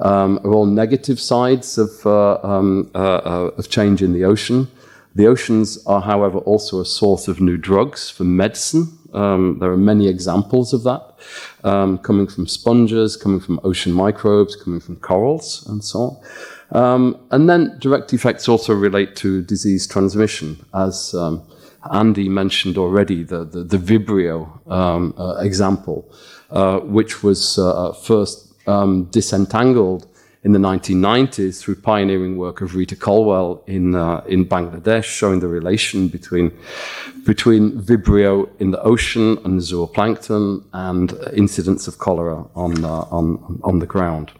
um, 0.02 0.38
are 0.44 0.52
all 0.52 0.66
negative 0.66 1.18
sides 1.18 1.78
of, 1.78 1.90
uh, 2.04 2.38
um, 2.42 2.90
uh, 2.94 2.98
uh, 2.98 3.50
of 3.56 3.70
change 3.70 4.02
in 4.02 4.12
the 4.12 4.24
ocean. 4.24 4.68
The 5.14 5.26
oceans 5.26 5.84
are, 5.86 6.02
however, 6.02 6.38
also 6.38 6.80
a 6.80 6.84
source 6.84 7.28
of 7.28 7.40
new 7.40 7.56
drugs 7.56 8.10
for 8.10 8.24
medicine. 8.24 8.98
Um, 9.14 9.58
there 9.58 9.72
are 9.72 9.78
many 9.78 10.06
examples 10.06 10.74
of 10.74 10.82
that, 10.82 11.02
um, 11.64 11.96
coming 11.98 12.26
from 12.28 12.46
sponges, 12.46 13.16
coming 13.16 13.40
from 13.40 13.58
ocean 13.64 13.92
microbes, 13.92 14.54
coming 14.54 14.80
from 14.80 14.96
corals, 14.96 15.66
and 15.66 15.82
so 15.82 15.98
on. 15.98 16.82
Um, 16.82 17.16
and 17.30 17.48
then 17.48 17.78
direct 17.78 18.12
effects 18.12 18.48
also 18.48 18.74
relate 18.74 19.16
to 19.16 19.40
disease 19.42 19.86
transmission, 19.86 20.64
as 20.74 21.14
um, 21.14 21.42
Andy 21.92 22.28
mentioned 22.28 22.76
already 22.76 23.22
the, 23.22 23.44
the, 23.44 23.62
the 23.62 23.76
Vibrio 23.76 24.70
um, 24.70 25.14
uh, 25.18 25.36
example, 25.40 26.10
uh, 26.50 26.80
which 26.80 27.22
was 27.22 27.58
uh, 27.58 27.92
first 27.92 28.52
um, 28.68 29.04
disentangled 29.06 30.06
in 30.42 30.52
the 30.52 30.58
1990s 30.58 31.60
through 31.60 31.76
pioneering 31.76 32.36
work 32.38 32.62
of 32.62 32.74
Rita 32.74 32.96
Colwell 32.96 33.62
in, 33.66 33.94
uh, 33.94 34.24
in 34.26 34.46
Bangladesh, 34.46 35.04
showing 35.04 35.40
the 35.40 35.48
relation 35.48 36.08
between, 36.08 36.50
between 37.26 37.72
Vibrio 37.72 38.48
in 38.58 38.70
the 38.70 38.80
ocean 38.82 39.38
and 39.44 39.60
zooplankton 39.60 40.64
and 40.72 41.12
incidents 41.34 41.86
of 41.86 41.98
cholera 41.98 42.46
on, 42.54 42.84
uh, 42.84 42.88
on, 43.10 43.60
on 43.62 43.80
the 43.80 43.86
ground. 43.86 44.32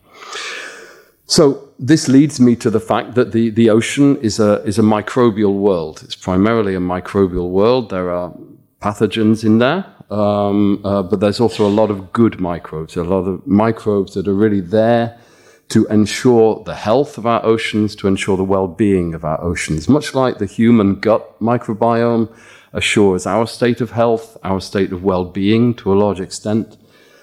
So 1.30 1.68
this 1.78 2.08
leads 2.08 2.40
me 2.40 2.56
to 2.56 2.70
the 2.70 2.80
fact 2.80 3.14
that 3.14 3.30
the, 3.30 3.50
the 3.50 3.70
ocean 3.70 4.16
is 4.16 4.40
a, 4.40 4.60
is 4.64 4.80
a 4.80 4.82
microbial 4.82 5.60
world. 5.60 6.00
It's 6.02 6.16
primarily 6.16 6.74
a 6.74 6.80
microbial 6.80 7.50
world. 7.50 7.90
There 7.90 8.10
are 8.10 8.34
pathogens 8.82 9.44
in 9.44 9.58
there, 9.58 9.86
um, 10.10 10.84
uh, 10.84 11.04
but 11.04 11.20
there's 11.20 11.38
also 11.38 11.64
a 11.68 11.70
lot 11.70 11.88
of 11.88 12.12
good 12.12 12.40
microbes, 12.40 12.96
a 12.96 13.04
lot 13.04 13.28
of 13.28 13.46
microbes 13.46 14.14
that 14.14 14.26
are 14.26 14.34
really 14.34 14.60
there 14.60 15.20
to 15.68 15.86
ensure 15.86 16.64
the 16.64 16.74
health 16.74 17.16
of 17.16 17.26
our 17.26 17.46
oceans, 17.46 17.94
to 17.94 18.08
ensure 18.08 18.36
the 18.36 18.42
well-being 18.42 19.14
of 19.14 19.24
our 19.24 19.40
oceans. 19.40 19.88
Much 19.88 20.16
like 20.16 20.38
the 20.38 20.46
human 20.46 20.98
gut 20.98 21.38
microbiome 21.38 22.28
assures 22.72 23.24
our 23.24 23.46
state 23.46 23.80
of 23.80 23.92
health, 23.92 24.36
our 24.42 24.60
state 24.60 24.90
of 24.90 25.04
well-being 25.04 25.74
to 25.74 25.92
a 25.92 25.94
large 25.94 26.18
extent, 26.18 26.76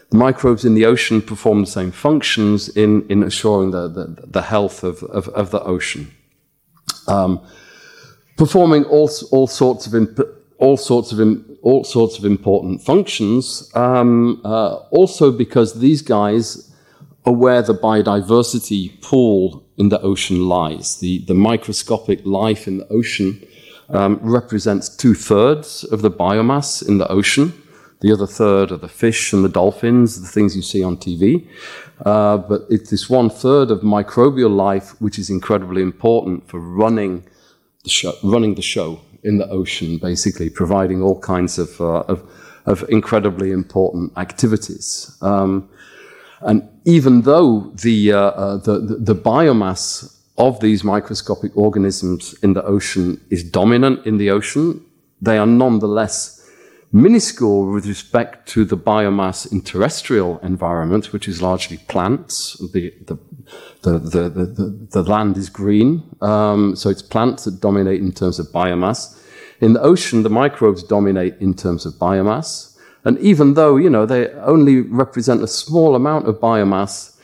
the 0.09 0.17
microbes 0.17 0.63
in 0.63 0.73
the 0.73 0.85
ocean 0.85 1.21
perform 1.21 1.61
the 1.61 1.67
same 1.67 1.91
functions 1.91 2.69
in, 2.69 3.05
in 3.09 3.23
assuring 3.23 3.71
the, 3.71 3.87
the, 3.87 4.27
the 4.27 4.41
health 4.43 4.83
of, 4.83 5.03
of, 5.03 5.27
of, 5.29 5.51
the 5.51 5.61
ocean. 5.63 6.11
Um, 7.07 7.45
performing 8.37 8.85
all, 8.85 9.09
all 9.31 9.47
sorts 9.47 9.85
of 9.87 9.95
imp- 9.95 10.37
all 10.59 10.77
sorts 10.77 11.11
of 11.11 11.45
all 11.61 11.83
sorts 11.83 12.17
of 12.17 12.25
important 12.25 12.81
functions. 12.81 13.71
Um, 13.75 14.41
uh, 14.43 14.75
also, 14.89 15.31
because 15.31 15.79
these 15.79 16.01
guys 16.01 16.73
are 17.25 17.33
where 17.33 17.61
the 17.61 17.75
biodiversity 17.75 19.01
pool 19.01 19.63
in 19.77 19.89
the 19.89 20.01
ocean 20.01 20.47
lies. 20.47 20.97
The 20.97 21.19
the 21.25 21.33
microscopic 21.33 22.25
life 22.25 22.67
in 22.67 22.79
the 22.79 22.87
ocean 22.87 23.45
um, 23.89 24.19
represents 24.21 24.89
two 24.89 25.13
thirds 25.13 25.83
of 25.83 26.01
the 26.01 26.11
biomass 26.11 26.87
in 26.87 26.97
the 26.97 27.07
ocean. 27.09 27.53
The 27.99 28.13
other 28.13 28.27
third 28.27 28.71
are 28.71 28.77
the 28.77 28.87
fish 28.87 29.33
and 29.33 29.43
the 29.43 29.49
dolphins, 29.49 30.21
the 30.21 30.27
things 30.27 30.55
you 30.55 30.61
see 30.61 30.83
on 30.83 30.97
TV. 30.97 31.47
Uh, 32.05 32.37
but 32.37 32.61
it's 32.69 32.91
this 32.91 33.09
one 33.09 33.29
third 33.29 33.71
of 33.71 33.81
microbial 33.81 34.55
life 34.55 34.99
which 35.01 35.17
is 35.17 35.29
incredibly 35.29 35.81
important 35.81 36.47
for 36.47 36.59
running 36.59 37.23
the 37.83 37.89
show, 37.89 38.13
running 38.23 38.53
the 38.53 38.61
show 38.61 39.01
in 39.23 39.39
the 39.39 39.49
ocean, 39.49 39.97
basically 39.97 40.49
providing 40.49 41.01
all 41.01 41.19
kinds 41.19 41.57
of, 41.57 41.81
uh, 41.81 42.01
of, 42.01 42.29
of, 42.67 42.87
incredibly 42.89 43.51
important 43.51 44.15
activities. 44.15 45.17
Um, 45.21 45.67
and 46.41 46.69
even 46.85 47.23
though 47.23 47.71
the, 47.81 48.13
uh, 48.13 48.19
uh 48.19 48.57
the, 48.57 48.79
the, 48.79 49.13
the 49.13 49.15
biomass 49.15 50.15
of 50.37 50.59
these 50.59 50.83
microscopic 50.83 51.57
organisms 51.57 52.35
in 52.43 52.53
the 52.53 52.63
ocean 52.63 53.19
is 53.31 53.43
dominant 53.43 54.05
in 54.05 54.17
the 54.17 54.29
ocean, 54.29 54.85
they 55.19 55.39
are 55.39 55.47
nonetheless 55.47 56.36
minuscule 56.91 57.71
with 57.71 57.85
respect 57.85 58.47
to 58.49 58.63
the 58.63 58.77
biomass 58.77 59.51
in 59.51 59.61
terrestrial 59.61 60.39
environment, 60.39 61.11
which 61.11 61.27
is 61.27 61.41
largely 61.41 61.77
plants. 61.77 62.57
The, 62.71 62.93
the, 63.05 63.19
the, 63.81 63.99
the, 63.99 64.29
the, 64.29 64.87
the 64.91 65.03
land 65.03 65.37
is 65.37 65.49
green, 65.49 66.03
um, 66.21 66.75
so 66.75 66.89
it's 66.89 67.01
plants 67.01 67.45
that 67.45 67.59
dominate 67.59 68.01
in 68.01 68.13
terms 68.13 68.39
of 68.39 68.47
biomass. 68.47 69.21
In 69.59 69.73
the 69.73 69.81
ocean, 69.81 70.23
the 70.23 70.29
microbes 70.29 70.83
dominate 70.83 71.35
in 71.39 71.53
terms 71.53 71.85
of 71.85 71.93
biomass. 71.95 72.77
And 73.03 73.17
even 73.19 73.53
though, 73.55 73.77
you 73.77 73.89
know, 73.89 74.05
they 74.05 74.29
only 74.31 74.81
represent 74.81 75.41
a 75.41 75.47
small 75.47 75.95
amount 75.95 76.27
of 76.27 76.35
biomass, 76.35 77.17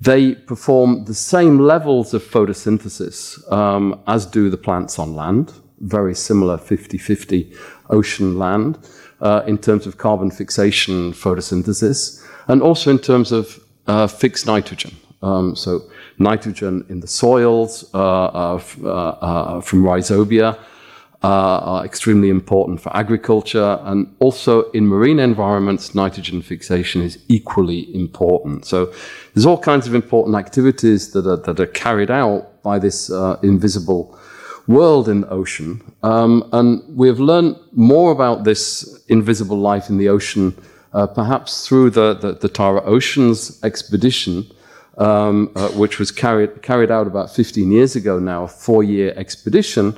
they 0.00 0.34
perform 0.34 1.04
the 1.04 1.14
same 1.14 1.58
levels 1.58 2.14
of 2.14 2.22
photosynthesis 2.22 3.50
um, 3.52 4.00
as 4.06 4.24
do 4.24 4.48
the 4.48 4.56
plants 4.56 4.98
on 4.98 5.14
land, 5.14 5.52
very 5.80 6.14
similar 6.14 6.56
50 6.56 6.96
50 6.96 7.52
ocean 7.90 8.38
land 8.38 8.78
uh, 9.20 9.42
in 9.46 9.58
terms 9.58 9.86
of 9.86 9.98
carbon 9.98 10.30
fixation 10.30 11.12
photosynthesis, 11.12 12.24
and 12.48 12.62
also 12.62 12.90
in 12.90 12.98
terms 12.98 13.32
of 13.32 13.60
uh, 13.86 14.06
fixed 14.06 14.46
nitrogen. 14.46 14.96
Um, 15.22 15.54
so 15.54 15.82
nitrogen 16.18 16.86
in 16.88 17.00
the 17.00 17.06
soils 17.06 17.84
uh, 17.92 17.98
uh, 17.98 18.60
uh 18.84 19.60
from 19.60 19.82
rhizobia 19.82 20.58
are 21.22 21.84
extremely 21.84 22.30
important 22.30 22.80
for 22.80 22.96
agriculture, 22.96 23.78
and 23.82 24.06
also 24.20 24.70
in 24.70 24.86
marine 24.86 25.18
environments, 25.18 25.94
nitrogen 25.94 26.40
fixation 26.40 27.02
is 27.02 27.18
equally 27.28 27.94
important. 27.94 28.64
So 28.64 28.90
there's 29.34 29.44
all 29.44 29.58
kinds 29.58 29.86
of 29.86 29.94
important 29.94 30.34
activities 30.36 31.12
that 31.12 31.26
are, 31.26 31.36
that 31.36 31.60
are 31.60 31.66
carried 31.66 32.10
out 32.10 32.62
by 32.62 32.78
this 32.78 33.10
invisible 33.42 34.18
world 34.70 35.08
in 35.08 35.22
the 35.22 35.28
ocean. 35.28 35.82
Um, 36.02 36.48
and 36.52 36.82
we 36.96 37.08
have 37.08 37.20
learned 37.20 37.56
more 37.72 38.12
about 38.12 38.44
this 38.44 39.04
invisible 39.08 39.58
life 39.58 39.90
in 39.90 39.98
the 39.98 40.08
ocean, 40.08 40.56
uh, 40.92 41.06
perhaps 41.06 41.66
through 41.66 41.90
the, 41.90 42.14
the, 42.14 42.32
the, 42.32 42.48
Tara 42.48 42.82
Oceans 42.82 43.62
expedition, 43.64 44.46
um, 44.98 45.50
uh, 45.56 45.68
which 45.70 45.98
was 45.98 46.10
carried, 46.10 46.62
carried 46.62 46.90
out 46.90 47.06
about 47.06 47.30
15 47.30 47.70
years 47.70 47.96
ago 47.96 48.18
now, 48.18 48.44
a 48.44 48.48
four 48.48 48.82
year 48.84 49.12
expedition, 49.16 49.96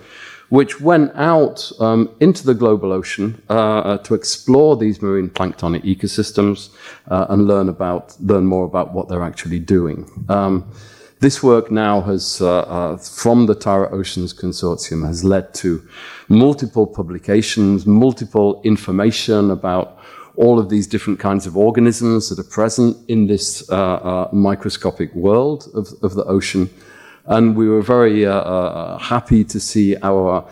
which 0.49 0.81
went 0.81 1.13
out 1.15 1.71
um, 1.81 2.11
into 2.21 2.45
the 2.45 2.55
global 2.55 2.93
ocean 2.93 3.41
uh, 3.49 3.79
uh 3.79 3.99
to 3.99 4.15
explore 4.15 4.77
these 4.77 5.01
marine 5.01 5.31
planktonic 5.31 5.83
ecosystems 5.83 6.71
uh, 7.09 7.27
and 7.31 7.47
learn, 7.47 7.69
about, 7.69 8.17
learn 8.21 8.47
more 8.47 8.65
about 8.65 8.93
what 8.93 9.09
they're 9.09 9.25
actually 9.25 9.59
doing. 9.59 10.01
This 11.23 11.41
work 11.41 11.71
now 11.71 12.01
has, 12.01 12.41
uh, 12.41 12.63
uh, 12.63 12.97
from 12.97 13.47
the 13.47 13.55
Tara 13.55 13.89
Oceans 13.93 14.35
Consortium, 14.35 15.07
has 15.07 15.23
led 15.23 15.55
to 15.55 15.81
multiple 16.29 16.85
publications, 16.85 17.87
multiple 17.87 18.61
information 18.65 19.53
about 19.53 19.99
all 20.35 20.59
of 20.59 20.69
these 20.69 20.89
different 20.89 21.21
kinds 21.21 21.47
of 21.47 21.57
organisms 21.57 22.29
that 22.29 22.41
are 22.41 22.51
present 22.51 22.97
in 23.09 23.29
this 23.29 23.71
uh, 23.71 23.75
uh, 23.75 24.29
microscopic 24.33 25.15
world 25.15 25.69
of, 25.75 25.91
of, 26.03 26.15
the 26.15 26.25
ocean. 26.25 26.69
And 27.27 27.55
we 27.55 27.69
were 27.69 27.83
very 27.83 28.27
uh, 28.27 28.33
uh, 28.33 28.99
happy 28.99 29.45
to 29.45 29.61
see 29.61 29.95
our, 30.03 30.45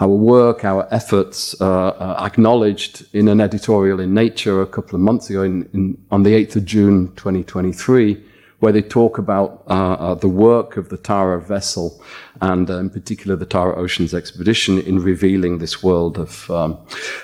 our 0.00 0.08
work, 0.08 0.64
our 0.64 0.88
efforts 0.90 1.54
acknowledged 1.60 3.04
in 3.12 3.28
an 3.28 3.42
editorial 3.42 4.00
in 4.00 4.14
Nature 4.14 4.62
a 4.62 4.66
couple 4.66 4.94
of 4.94 5.02
months 5.02 5.28
ago, 5.28 5.42
in, 5.42 5.68
in, 5.74 6.02
on 6.10 6.22
the 6.22 6.30
8th 6.30 6.56
of 6.56 6.64
June 6.64 7.08
2023 7.14 8.30
where 8.60 8.72
they 8.72 8.82
talk 8.82 9.18
about 9.18 9.62
uh, 9.68 9.92
uh, 9.94 10.14
the 10.14 10.28
work 10.28 10.76
of 10.76 10.88
the 10.88 10.96
Tara 10.96 11.40
vessel 11.40 12.02
and 12.40 12.70
uh, 12.70 12.78
in 12.78 12.90
particular 12.90 13.36
the 13.36 13.46
Tara 13.46 13.76
Oceans 13.76 14.14
expedition 14.14 14.78
in 14.78 15.00
revealing 15.00 15.58
this 15.58 15.82
world 15.82 16.18
of, 16.18 16.50
um, 16.50 16.78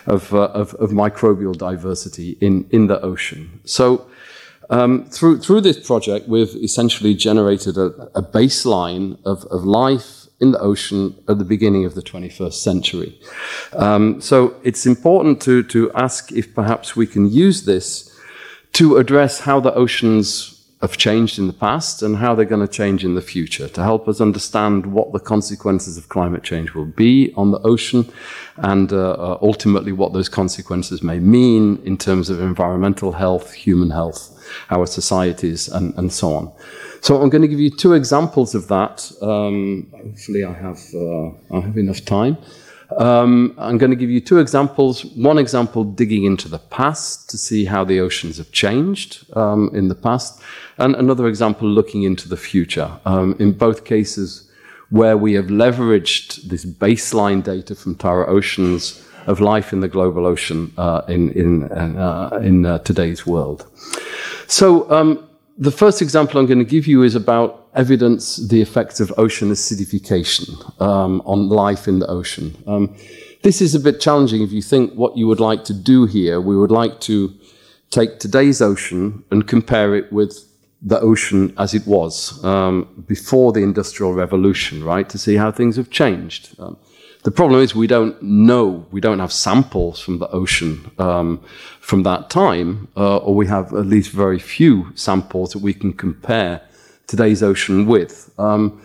of, 0.06 0.34
uh, 0.34 0.46
of, 0.49 0.75
of, 0.75 0.90
microbial 0.90 1.56
diversity 1.56 2.37
in, 2.40 2.66
in 2.70 2.87
the 2.88 3.00
ocean. 3.00 3.60
So 3.64 4.06
um, 4.70 5.06
through, 5.06 5.40
through 5.40 5.62
this 5.62 5.84
project, 5.84 6.28
we've 6.28 6.54
essentially 6.56 7.14
generated 7.14 7.76
a, 7.76 7.87
a 8.14 8.22
baseline 8.22 9.18
of, 9.25 9.44
of 9.46 9.64
life 9.64 10.20
in 10.40 10.52
the 10.52 10.60
ocean 10.60 11.14
at 11.28 11.38
the 11.38 11.44
beginning 11.44 11.84
of 11.84 11.94
the 11.94 12.02
21st 12.02 12.54
century. 12.54 13.20
Um, 13.75 14.20
so 14.20 14.56
it's 14.62 14.87
important 14.87 15.40
to, 15.42 15.62
to 15.64 15.92
ask 15.92 16.32
if 16.32 16.54
perhaps 16.54 16.96
we 16.96 17.06
can 17.06 17.30
use 17.30 17.64
this 17.64 18.16
to 18.72 18.96
address 18.96 19.40
how 19.40 19.60
the 19.60 19.75
oceans 19.75 20.60
have 20.80 20.96
changed 20.96 21.38
in 21.38 21.46
the 21.46 21.52
past 21.52 22.02
and 22.02 22.16
how 22.16 22.34
they're 22.34 22.46
going 22.46 22.66
to 22.66 22.72
change 22.72 23.04
in 23.04 23.14
the 23.14 23.20
future 23.20 23.68
to 23.68 23.82
help 23.82 24.08
us 24.08 24.20
understand 24.20 24.87
what 24.87 25.12
the 25.12 25.20
consequences 25.20 25.99
of 25.99 26.08
climate 26.08 26.42
change 26.42 26.72
will 26.72 26.87
be 26.87 27.34
on 27.37 27.50
the 27.50 27.60
ocean 27.60 28.10
and 28.56 28.92
uh, 28.92 29.12
uh, 29.12 29.38
ultimately 29.42 29.92
what 29.92 30.14
those 30.14 30.28
consequences 30.28 31.02
may 31.02 31.18
mean 31.18 31.80
in 31.84 31.99
terms 31.99 32.30
of 32.30 32.40
environmental 32.40 33.12
health, 33.12 33.52
human 33.52 33.90
health, 33.90 34.34
our 34.70 34.87
societies, 34.87 35.68
and, 35.68 35.94
and 35.99 36.12
so 36.12 36.32
on. 36.32 36.50
So 37.02 37.20
I'm 37.20 37.28
going 37.28 37.42
to 37.42 37.49
give 37.49 37.60
you 37.60 37.70
two 37.70 37.92
examples 37.92 38.54
of 38.54 38.68
that. 38.68 39.10
Um, 39.20 39.90
hopefully, 39.94 40.44
I 40.44 40.52
have 40.52 40.80
uh, 40.94 41.28
I 41.56 41.60
have 41.60 41.78
enough 41.78 42.04
time. 42.04 42.37
Um, 42.99 43.54
I'm 43.59 43.78
going 43.78 43.90
to 43.90 43.97
give 43.97 44.11
you 44.11 44.20
two 44.20 44.38
examples. 44.38 45.04
One 45.04 45.38
example 45.38 45.85
digging 45.85 46.25
into 46.25 46.49
the 46.49 46.59
past 46.59 47.30
to 47.30 47.38
see 47.38 47.64
how 47.64 47.85
the 47.85 48.00
oceans 48.00 48.38
have 48.38 48.50
changed 48.52 49.25
um, 49.37 49.70
in 49.73 49.88
the 49.88 49.94
past, 49.94 50.42
and 50.78 50.94
another 50.97 51.26
example 51.28 51.68
looking 51.68 52.02
into 52.02 52.28
the 52.28 52.37
future. 52.37 52.90
Um, 53.04 53.37
in 53.38 53.52
both 53.52 53.85
cases, 53.85 54.50
where 54.90 55.16
we 55.16 55.35
have 55.35 55.47
leveraged 55.47 56.42
this 56.49 56.64
baseline 56.64 57.42
data 57.42 57.75
from 57.75 57.94
Tara 57.94 58.26
Oceans 58.26 59.06
of 59.26 59.40
life 59.40 59.73
in 59.73 59.80
the 59.80 59.88
global 59.88 60.26
ocean 60.26 60.73
uh, 60.76 61.02
in 61.09 61.30
in 61.32 61.70
uh, 61.73 62.40
in 62.42 62.66
uh, 62.66 62.78
today's 62.78 63.26
world. 63.26 63.66
So 64.47 64.90
um, 64.90 65.28
the 65.59 65.70
first 65.70 66.02
example 66.02 66.40
I'm 66.40 66.47
going 66.47 66.59
to 66.59 66.64
give 66.64 66.87
you 66.87 67.02
is 67.02 67.14
about 67.14 67.60
evidence 67.75 68.37
the 68.37 68.61
effects 68.61 69.00
of 69.00 69.12
ocean 69.17 69.50
acidification 69.50 70.81
um, 70.81 71.23
on 71.25 71.49
life 71.49 71.87
in 71.87 71.99
the 72.00 72.07
ocean. 72.07 72.57
Um, 72.67 72.97
this 73.43 73.62
is 73.62 73.75
a 73.75 73.81
bit 73.81 74.00
challenging 74.00 74.43
if 74.43 74.53
you 74.53 74.62
think 74.62 74.95
what 74.95 75.17
you 75.17 75.27
would 75.27 75.41
like 75.41 75.65
to 75.65 75.75
do 75.75 76.07
here. 76.07 76.41
We 76.41 76.57
would 76.57 76.71
like 76.71 77.00
to 77.03 77.33
take 77.91 78.19
today's 78.19 78.61
ocean 78.61 79.25
and 79.31 79.49
compare 79.49 79.95
it 79.95 80.12
with 80.12 80.47
the 80.83 81.00
ocean 81.00 81.55
as 81.59 81.75
it 81.75 81.87
was 81.87 82.43
um, 82.45 83.05
before 83.07 83.53
the 83.53 83.62
Industrial 83.62 84.15
Revolution, 84.15 84.83
right, 84.83 85.09
to 85.09 85.19
see 85.19 85.37
how 85.37 85.50
things 85.50 85.77
have 85.77 85.91
changed. 85.91 86.59
Um, 86.59 86.77
the 87.23 87.31
problem 87.31 87.61
is 87.61 87.75
we 87.75 87.87
don't 87.87 88.21
know, 88.23 88.87
we 88.91 89.00
don't 89.00 89.19
have 89.19 89.33
samples 89.33 90.00
from 90.00 90.19
the 90.19 90.31
ocean 90.31 90.91
um, 90.99 91.45
from 91.81 92.03
that 92.05 92.31
time, 92.31 92.89
uh, 92.97 93.19
or 93.19 93.35
we 93.35 93.47
have 93.47 93.75
at 93.75 93.87
least 93.87 94.11
very 94.11 94.39
few 94.39 94.91
samples 94.95 95.53
that 95.53 95.59
we 95.59 95.75
can 95.75 95.93
compare 95.93 96.62
today's 97.11 97.43
ocean 97.43 97.87
with. 97.87 98.33
Um, 98.38 98.81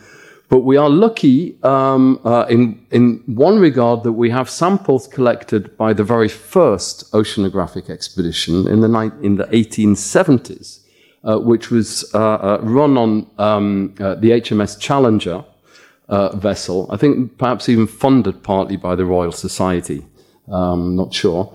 but 0.50 0.60
we 0.60 0.78
are 0.78 0.90
lucky 0.90 1.58
um, 1.64 2.20
uh, 2.24 2.46
in, 2.50 2.86
in 2.92 3.24
one 3.26 3.60
regard 3.60 4.04
that 4.04 4.14
we 4.14 4.30
have 4.30 4.50
samples 4.50 5.08
collected 5.08 5.76
by 5.78 5.94
the 5.94 6.04
very 6.04 6.30
first 6.30 7.12
oceanographic 7.14 7.90
expedition 7.90 8.68
in 8.68 8.82
the, 8.82 9.12
in 9.22 9.38
the 9.38 9.46
1870s, 9.46 10.82
uh, 11.24 11.40
which 11.40 11.72
was 11.72 12.06
uh, 12.14 12.36
uh, 12.36 12.60
run 12.62 12.98
on 12.98 13.28
um, 13.38 13.96
uh, 14.00 14.16
the 14.16 14.32
HMS 14.32 14.80
Challenger 14.80 15.44
uh, 16.08 16.36
vessel, 16.36 16.88
I 16.92 16.98
think 16.98 17.38
perhaps 17.38 17.68
even 17.68 17.88
funded 17.88 18.44
partly 18.44 18.78
by 18.78 18.96
the 18.96 19.06
Royal 19.06 19.32
Society, 19.32 20.06
um, 20.52 20.96
not 20.96 21.14
sure. 21.14 21.52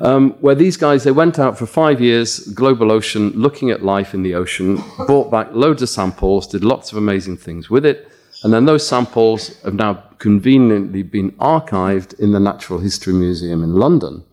Um, 0.00 0.30
where 0.40 0.54
these 0.54 0.78
guys, 0.78 1.04
they 1.04 1.12
went 1.12 1.38
out 1.38 1.58
for 1.58 1.66
five 1.66 2.00
years, 2.00 2.40
global 2.54 2.90
ocean, 2.90 3.30
looking 3.34 3.70
at 3.70 3.82
life 3.82 4.14
in 4.14 4.22
the 4.22 4.34
ocean, 4.34 4.82
brought 5.06 5.30
back 5.30 5.48
loads 5.52 5.82
of 5.82 5.90
samples, 5.90 6.46
did 6.46 6.64
lots 6.64 6.90
of 6.90 6.96
amazing 6.96 7.36
things 7.36 7.68
with 7.68 7.84
it, 7.84 8.10
and 8.42 8.52
then 8.52 8.64
those 8.64 8.86
samples 8.86 9.62
have 9.62 9.74
now 9.74 10.02
conveniently 10.18 11.02
been 11.02 11.32
archived 11.32 12.18
in 12.18 12.32
the 12.32 12.40
Natural 12.40 12.78
History 12.78 13.12
Museum 13.12 13.62
in 13.62 13.74
London. 13.74 14.24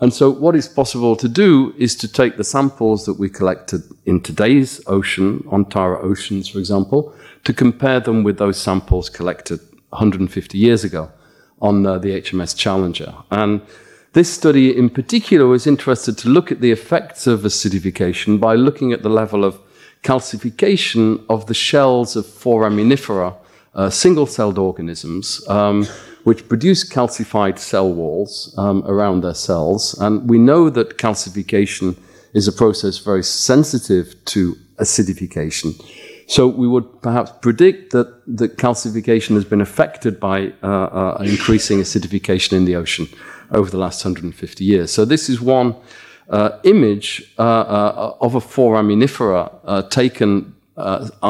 And 0.00 0.12
so, 0.12 0.28
what 0.28 0.56
is 0.56 0.66
possible 0.66 1.14
to 1.14 1.28
do 1.28 1.72
is 1.78 1.94
to 1.96 2.08
take 2.08 2.36
the 2.36 2.44
samples 2.44 3.06
that 3.06 3.14
we 3.14 3.30
collected 3.30 3.82
in 4.04 4.20
today's 4.20 4.82
ocean, 4.88 5.44
on 5.48 5.66
Tara 5.66 6.02
Oceans, 6.02 6.48
for 6.48 6.58
example, 6.58 7.14
to 7.44 7.52
compare 7.52 8.00
them 8.00 8.24
with 8.24 8.38
those 8.38 8.60
samples 8.60 9.08
collected 9.08 9.60
150 9.90 10.58
years 10.58 10.82
ago 10.82 11.12
on 11.62 11.86
uh, 11.86 11.98
the 11.98 12.20
HMS 12.20 12.56
Challenger. 12.56 13.14
And 13.30 13.62
this 14.14 14.32
study 14.32 14.76
in 14.76 14.88
particular 14.88 15.46
was 15.46 15.66
interested 15.66 16.16
to 16.16 16.28
look 16.28 16.52
at 16.52 16.60
the 16.60 16.70
effects 16.70 17.26
of 17.26 17.40
acidification 17.40 18.38
by 18.40 18.54
looking 18.54 18.92
at 18.92 19.02
the 19.02 19.08
level 19.08 19.44
of 19.44 19.60
calcification 20.04 21.24
of 21.28 21.46
the 21.46 21.54
shells 21.54 22.14
of 22.14 22.24
foraminifera, 22.24 23.34
uh, 23.74 23.90
single 23.90 24.26
celled 24.26 24.56
organisms, 24.56 25.46
um, 25.48 25.84
which 26.22 26.48
produce 26.48 26.88
calcified 26.88 27.58
cell 27.58 27.92
walls 27.92 28.54
um, 28.56 28.84
around 28.86 29.22
their 29.22 29.34
cells. 29.34 29.94
And 30.00 30.28
we 30.28 30.38
know 30.38 30.70
that 30.70 30.96
calcification 30.96 31.96
is 32.34 32.46
a 32.46 32.52
process 32.52 32.98
very 32.98 33.24
sensitive 33.24 34.14
to 34.26 34.56
acidification. 34.76 35.74
So 36.28 36.46
we 36.46 36.68
would 36.68 37.02
perhaps 37.02 37.32
predict 37.42 37.92
that 37.92 38.22
the 38.28 38.48
calcification 38.48 39.34
has 39.34 39.44
been 39.44 39.60
affected 39.60 40.20
by 40.20 40.52
uh, 40.62 40.66
uh, 40.66 41.18
increasing 41.20 41.80
acidification 41.80 42.52
in 42.52 42.64
the 42.64 42.76
ocean 42.76 43.08
over 43.50 43.70
the 43.70 43.78
last 43.78 44.04
150 44.04 44.64
years. 44.64 44.92
So 44.92 45.04
this 45.04 45.28
is 45.28 45.40
one 45.40 45.76
uh, 46.30 46.58
image 46.64 47.34
uh, 47.38 47.42
uh, 47.42 48.16
of 48.20 48.34
a 48.34 48.40
foraminifera 48.40 49.60
uh, 49.64 49.82
taken, 49.82 50.54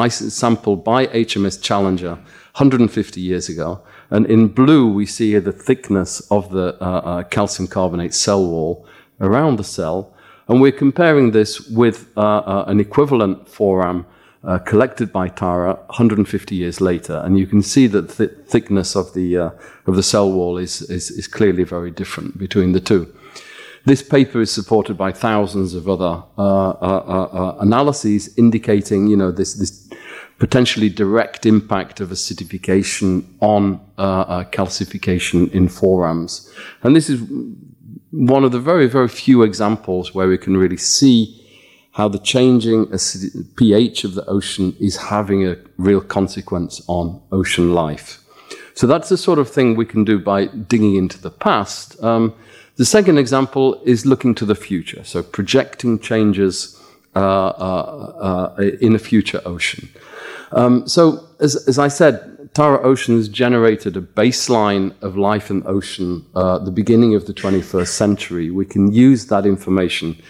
sampled 0.09 0.83
by 0.85 1.07
HMS 1.07 1.61
Challenger 1.61 2.11
150 2.55 3.19
years 3.19 3.49
ago. 3.49 3.81
And 4.09 4.25
in 4.27 4.47
blue, 4.47 4.87
we 4.87 5.05
see 5.05 5.37
the 5.37 5.51
thickness 5.51 6.21
of 6.31 6.51
the 6.51 7.25
calcium 7.29 7.67
carbonate 7.67 8.13
cell 8.13 8.45
wall 8.45 8.87
around 9.19 9.57
the 9.57 9.63
cell. 9.63 10.13
And 10.47 10.61
we're 10.61 10.71
comparing 10.71 11.31
this 11.31 11.67
with 11.69 12.09
an 12.15 12.79
equivalent 12.79 13.49
foram 13.49 14.05
uh, 14.45 14.59
collected 14.59 15.11
by 15.11 15.27
Tara 15.27 15.73
150 15.87 16.55
years 16.55 16.79
later, 16.79 17.21
and 17.25 17.37
you 17.37 17.47
can 17.47 17.61
see 17.61 17.87
that 17.87 18.09
the 18.09 18.27
thickness 18.27 18.95
of 18.95 19.13
the 19.13 19.37
uh, 19.37 19.49
of 19.87 19.95
the 19.95 20.03
cell 20.03 20.31
wall 20.31 20.57
is, 20.57 20.81
is, 20.83 21.09
is 21.11 21.27
clearly 21.27 21.63
very 21.63 21.91
different 21.91 22.37
between 22.37 22.71
the 22.73 22.79
two. 22.79 23.11
This 23.85 24.01
paper 24.01 24.41
is 24.41 24.51
supported 24.51 24.97
by 24.97 25.11
thousands 25.11 25.73
of 25.73 25.87
other 25.87 26.23
uh, 26.37 26.41
uh, 26.41 26.73
uh, 26.79 27.29
uh 27.33 27.57
analyses 27.59 28.35
indicating, 28.37 29.07
you 29.07 29.17
know, 29.17 29.31
this 29.31 29.55
this 29.55 29.89
potentially 30.37 30.89
direct 30.89 31.45
impact 31.45 31.99
of 31.99 32.09
acidification 32.09 33.23
on 33.39 33.79
calcification 34.51 35.49
in 35.53 35.69
forams, 35.69 36.53
and 36.83 36.95
this 36.95 37.09
is 37.09 37.21
one 38.11 38.43
of 38.43 38.51
the 38.51 38.59
very 38.59 38.87
very 38.87 39.07
few 39.07 39.43
examples 39.43 40.13
where 40.13 40.27
we 40.27 40.37
can 40.37 40.55
really 40.57 40.77
see 40.77 41.44
how 41.95 42.09
the 42.09 42.19
changing 42.19 42.87
pH 43.55 44.03
of 44.03 44.15
the 44.15 44.25
ocean 44.25 44.75
is 44.81 44.97
having 44.97 45.47
a 45.47 45.55
real 45.77 46.01
consequence 46.01 46.81
on 46.87 47.21
ocean 47.31 47.73
life. 47.73 48.21
So 48.73 48.85
that's 48.85 49.07
the 49.07 49.17
sort 49.17 49.39
of 49.39 49.49
thing 49.49 49.75
we 49.77 49.85
can 49.85 50.03
do 50.03 50.19
by 50.19 50.47
digging 50.47 50.97
into 50.97 51.17
the 51.21 51.31
past. 51.31 52.01
Um, 52.03 52.35
the 52.75 52.83
second 52.83 53.17
example 53.17 53.81
is 53.85 54.05
looking 54.05 54.35
to 54.35 54.45
the 54.45 54.55
future, 54.55 55.05
so 55.05 55.23
projecting 55.23 55.97
changes 55.99 56.77
uh, 57.15 57.19
uh, 57.19 58.53
uh, 58.59 58.61
in 58.81 58.93
a 58.93 58.99
future 58.99 59.41
ocean. 59.45 59.87
Um, 60.51 60.85
so, 60.85 61.25
as, 61.39 61.55
as, 61.65 61.79
I 61.79 61.87
said, 61.87 62.49
Tara 62.53 62.81
Oceans 62.83 63.29
generated 63.29 63.95
a 63.95 64.01
baseline 64.01 64.93
of 65.01 65.15
life 65.15 65.49
in 65.49 65.63
ocean 65.65 66.25
uh, 66.35 66.57
at 66.57 66.65
the 66.65 66.71
beginning 66.71 67.15
of 67.15 67.25
the 67.25 67.33
21st 67.33 67.87
century. 67.87 68.51
We 68.51 68.65
can 68.65 68.91
use 68.91 69.27
that 69.27 69.45
information 69.45 70.21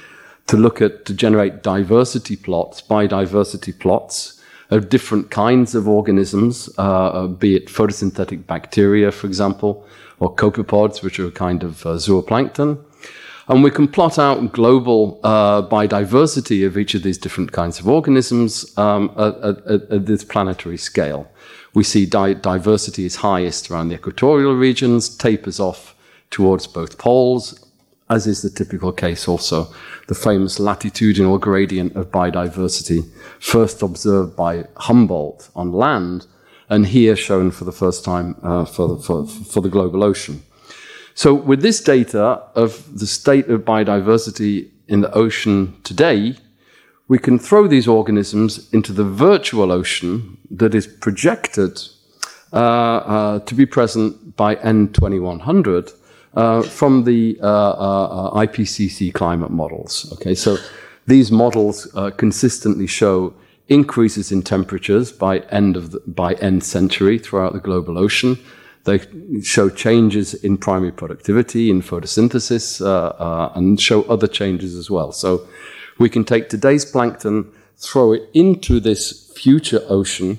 to 0.48 0.58
look 0.58 0.82
at, 0.82 1.06
to 1.06 1.14
generate 1.14 1.64
diversity 1.64 2.36
plots, 2.36 2.82
biodiversity 2.82 3.78
plots 3.78 4.42
of 4.70 4.90
different 4.90 5.30
kinds 5.32 5.76
of 5.76 5.88
organisms, 5.88 6.70
uh, 6.78 6.82
uh, 6.82 7.28
be 7.28 7.56
it 7.56 7.68
photosynthetic 7.68 8.46
bacteria, 8.48 9.12
for 9.12 9.28
example, 9.28 9.86
or 10.20 10.34
copepods, 10.34 11.04
which 11.04 11.20
are 11.20 11.28
a 11.28 11.32
kind 11.32 11.64
of 11.64 11.86
uh, 11.86 11.90
zooplankton. 11.90 12.84
And 13.48 13.64
we 13.64 13.70
can 13.70 13.88
plot 13.88 14.18
out 14.18 14.52
global 14.54 15.20
uh, 15.24 15.62
biodiversity 15.62 16.66
of 16.66 16.78
each 16.78 16.96
of 16.96 17.04
these 17.04 17.20
different 17.20 17.52
kinds 17.52 17.80
of 17.80 17.88
organisms 17.88 18.76
um, 18.78 19.12
at, 19.18 19.36
at, 19.38 19.92
at, 19.92 20.06
this 20.08 20.24
planetary 20.24 20.78
scale. 20.78 21.30
We 21.76 21.84
see 21.84 22.08
di 22.08 22.34
diversity 22.34 23.06
is 23.06 23.18
highest 23.18 23.70
around 23.70 23.90
the 23.90 23.96
equatorial 23.96 24.56
regions, 24.56 25.16
tapers 25.16 25.60
off 25.60 25.96
towards 26.32 26.66
both 26.66 26.98
poles, 26.98 27.65
as 28.10 28.28
is 28.28 28.42
the 28.42 28.50
typical 28.50 28.92
case 28.92 29.28
also, 29.28 29.74
the 30.08 30.16
famous 30.16 30.60
latitudinal 30.60 31.40
gradient 31.40 31.96
of 31.96 32.12
biodiversity, 32.12 33.10
first 33.40 33.82
observed 33.82 34.36
by 34.36 34.66
Humboldt 34.78 35.50
on 35.56 35.72
land, 35.72 36.28
and 36.70 36.88
here 36.88 37.16
shown 37.16 37.52
for 37.52 37.64
the 37.64 37.72
first 37.72 38.04
time 38.06 38.36
uh, 38.44 38.66
for, 38.66 38.88
the, 38.88 38.98
for, 38.98 39.26
for 39.26 39.62
the 39.62 39.70
global 39.70 40.04
ocean. 40.04 40.44
So, 41.14 41.34
with 41.34 41.62
this 41.62 41.82
data 41.82 42.44
of 42.56 43.00
the 43.00 43.08
state 43.08 43.48
of 43.50 43.62
biodiversity 43.62 44.70
in 44.88 45.02
the 45.02 45.12
ocean 45.14 45.76
today, 45.84 46.36
we 47.08 47.20
can 47.20 47.40
throw 47.40 47.68
these 47.68 47.88
organisms 47.88 48.72
into 48.74 48.92
the 48.92 49.04
virtual 49.04 49.72
ocean 49.72 50.38
that 50.52 50.76
is 50.76 50.88
projected 50.88 51.80
uh, 52.52 52.58
uh, 52.58 53.40
to 53.40 53.56
be 53.56 53.66
present 53.66 54.36
by 54.36 54.56
N2100 54.56 55.94
uh, 56.36 56.62
from 56.62 57.04
the 57.04 57.38
uh, 57.42 57.46
uh, 57.46 58.46
IPCC 58.46 59.14
climate 59.14 59.52
models. 59.52 60.12
Okay, 60.14 60.36
so 60.36 60.58
these 61.08 61.32
models 61.32 61.88
uh, 61.96 62.12
consistently 62.12 62.88
show 62.88 63.34
increases 63.68 64.32
in 64.32 64.42
temperatures 64.42 65.12
by 65.12 65.40
end 65.50 65.76
of 65.76 65.92
the, 65.92 66.00
by 66.08 66.34
end 66.36 66.64
century 66.64 67.18
throughout 67.18 67.54
the 67.54 67.60
global 67.60 67.98
ocean. 67.98 68.38
They 68.84 69.00
show 69.42 69.70
changes 69.70 70.36
in 70.36 70.58
primary 70.58 70.92
productivity, 70.92 71.72
in 71.72 71.82
photosynthesis, 71.82 72.86
uh, 72.86 73.08
uh, 73.18 73.52
and 73.56 73.82
show 73.82 74.04
other 74.04 74.28
changes 74.28 74.76
as 74.76 74.92
well. 74.92 75.12
So 75.12 75.48
we 75.98 76.10
can 76.10 76.24
take 76.24 76.50
today's 76.50 76.86
plankton, 76.86 77.52
throw 77.78 78.14
it 78.14 78.30
into 78.34 78.80
this 78.80 79.32
future 79.36 79.82
ocean, 79.90 80.38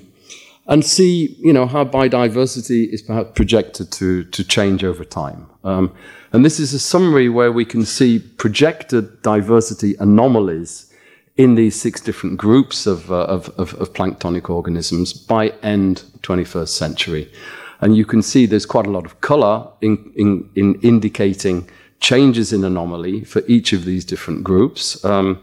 and 0.67 0.83
see, 0.83 1.35
you 1.39 1.53
know, 1.53 1.65
how 1.65 1.85
biodiversity 1.85 2.89
is 2.89 3.01
perhaps 3.01 3.31
projected 3.35 3.91
to, 3.93 4.25
to 4.25 4.43
change 4.43 4.83
over 4.83 5.05
time. 5.05 5.49
Um, 5.63 5.93
and 6.33 6.43
this 6.43 6.59
is 6.59 6.73
a 6.73 6.79
summary 6.79 7.29
where 7.29 7.51
we 7.51 7.63
can 7.63 7.85
see 7.85 8.19
projected 8.19 9.21
diversity 9.21 9.95
anomalies 9.99 10.93
in 11.37 11.55
these 11.55 11.79
six 11.79 12.01
different 12.01 12.37
groups 12.37 12.85
of, 12.85 13.11
uh, 13.11 13.23
of, 13.25 13.49
of, 13.57 13.73
of, 13.75 13.93
planktonic 13.93 14.49
organisms 14.49 15.13
by 15.13 15.49
end 15.61 16.03
21st 16.23 16.69
century. 16.69 17.31
And 17.79 17.95
you 17.95 18.05
can 18.05 18.21
see 18.23 18.45
there's 18.45 18.65
quite 18.65 18.87
a 18.87 18.89
lot 18.89 19.05
of 19.05 19.21
color 19.21 19.67
in, 19.81 20.11
in, 20.15 20.49
in 20.55 20.75
indicating 20.81 21.69
changes 21.99 22.51
in 22.51 22.63
anomaly 22.63 23.23
for 23.23 23.43
each 23.47 23.71
of 23.71 23.85
these 23.85 24.03
different 24.03 24.43
groups. 24.43 25.03
Um, 25.05 25.39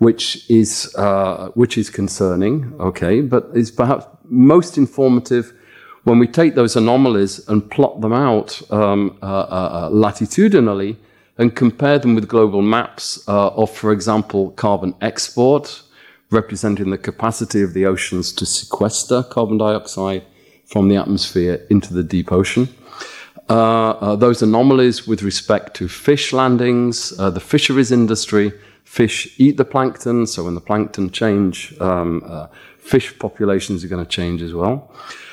which 0.00 0.48
is 0.50 0.94
uh, 0.96 1.50
which 1.52 1.76
is 1.76 1.90
concerning, 1.90 2.72
okay, 2.80 3.20
but 3.20 3.50
is 3.52 3.70
perhaps 3.70 4.06
most 4.30 4.78
informative 4.78 5.52
when 6.04 6.18
we 6.18 6.26
take 6.26 6.54
those 6.54 6.76
anomalies 6.76 7.46
and 7.48 7.70
plot 7.70 8.00
them 8.00 8.12
out 8.12 8.62
um, 8.72 9.18
uh, 9.22 9.26
uh, 9.26 9.70
uh 9.72 9.90
latitudinally 9.90 10.96
and 11.40 11.56
compare 11.56 11.98
them 11.98 12.14
with 12.14 12.28
global 12.28 12.62
maps 12.62 13.26
uh, 13.26 13.48
of, 13.48 13.70
for 13.70 13.92
example, 13.92 14.50
carbon 14.50 14.94
export, 15.00 15.82
representing 16.30 16.90
the 16.90 16.98
capacity 16.98 17.62
of 17.62 17.72
the 17.72 17.86
oceans 17.86 18.30
to 18.32 18.44
sequester 18.44 19.22
carbon 19.22 19.56
dioxide 19.56 20.22
from 20.66 20.88
the 20.88 20.96
atmosphere 20.96 21.66
into 21.70 21.94
the 21.94 22.02
deep 22.02 22.30
ocean. 22.30 22.68
Uh, 23.48 23.90
uh, 23.90 24.16
those 24.16 24.42
anomalies 24.42 25.08
with 25.08 25.22
respect 25.22 25.74
to 25.74 25.88
fish 25.88 26.32
landings, 26.32 27.18
uh, 27.18 27.30
the 27.30 27.40
fisheries 27.40 27.90
industry, 27.90 28.52
fish 28.84 29.34
eat 29.38 29.56
the 29.56 29.64
plankton, 29.64 30.26
so 30.26 30.44
when 30.44 30.54
the 30.54 30.60
plankton 30.60 31.10
change, 31.10 31.74
um, 31.80 32.22
uh, 32.26 32.46
fish 32.90 33.18
populations 33.18 33.84
are 33.84 33.88
going 33.88 34.04
to 34.04 34.16
change 34.20 34.42
as 34.42 34.52
well. 34.52 34.76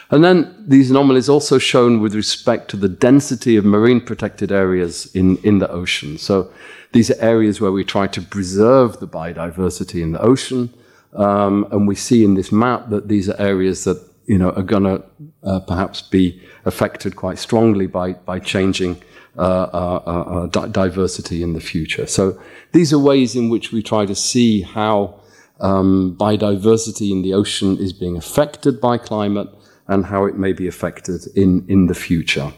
And 0.09 0.23
then 0.23 0.37
these 0.65 0.89
anomalies 0.89 1.27
also 1.27 1.57
shown 1.57 2.01
with 2.01 2.15
respect 2.15 2.69
to 2.71 2.77
the 2.77 2.87
density 2.87 3.57
of 3.57 3.65
marine 3.65 3.99
protected 3.99 4.51
areas 4.51 5.13
in, 5.13 5.37
in 5.37 5.59
the 5.59 5.69
ocean. 5.69 6.17
So 6.17 6.49
these 6.93 7.11
are 7.11 7.19
areas 7.19 7.59
where 7.59 7.71
we 7.71 7.83
try 7.83 8.07
to 8.07 8.21
preserve 8.21 8.99
the 8.99 9.07
biodiversity 9.07 10.01
in 10.01 10.13
the 10.13 10.21
ocean. 10.21 10.73
Um, 11.13 11.67
and 11.71 11.87
we 11.87 11.95
see 11.95 12.23
in 12.23 12.35
this 12.35 12.51
map 12.51 12.89
that 12.89 13.07
these 13.07 13.27
are 13.29 13.39
areas 13.39 13.83
that 13.83 13.99
you 14.27 14.37
know 14.37 14.51
are 14.51 14.63
going 14.73 14.83
to 14.83 15.03
uh, 15.43 15.59
perhaps 15.61 16.01
be 16.01 16.41
affected 16.65 17.15
quite 17.15 17.39
strongly 17.39 17.87
by 17.87 18.13
by 18.13 18.39
changing 18.39 19.01
uh, 19.37 19.41
uh, 19.41 20.01
uh, 20.05 20.47
di- 20.47 20.67
diversity 20.67 21.41
in 21.41 21.53
the 21.53 21.61
future. 21.61 22.07
So 22.07 22.23
these 22.71 22.91
are 22.95 22.99
ways 22.99 23.35
in 23.35 23.49
which 23.49 23.71
we 23.71 23.81
try 23.81 24.05
to 24.05 24.15
see 24.15 24.61
how 24.61 25.21
um, 25.59 26.15
biodiversity 26.19 27.11
in 27.11 27.21
the 27.21 27.33
ocean 27.33 27.77
is 27.77 27.93
being 27.93 28.17
affected 28.17 28.79
by 28.79 28.97
climate 28.97 29.49
and 29.87 30.05
how 30.05 30.25
it 30.25 30.35
may 30.37 30.53
be 30.53 30.67
affected 30.67 31.21
in, 31.35 31.65
in 31.67 31.87
the 31.87 31.95
future. 31.95 32.51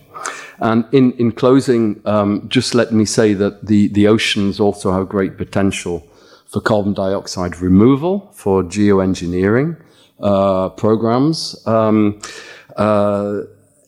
And 0.60 0.86
in, 0.92 1.14
in 1.14 1.32
closing, 1.32 2.02
um, 2.06 2.46
just 2.50 2.76
let 2.76 2.92
me 2.92 3.06
say 3.06 3.34
that 3.34 3.66
the, 3.66 3.88
the 3.90 4.08
oceans 4.08 4.60
also 4.60 4.92
have 4.92 5.08
great 5.08 5.38
potential 5.38 6.06
for 6.48 6.60
carbon 6.60 6.94
dioxide 6.94 7.58
removal, 7.62 8.30
for 8.34 8.64
geoengineering 8.64 9.80
uh, 10.20 10.70
programs. 10.70 11.66
Um, 11.66 12.20
uh, 12.76 13.42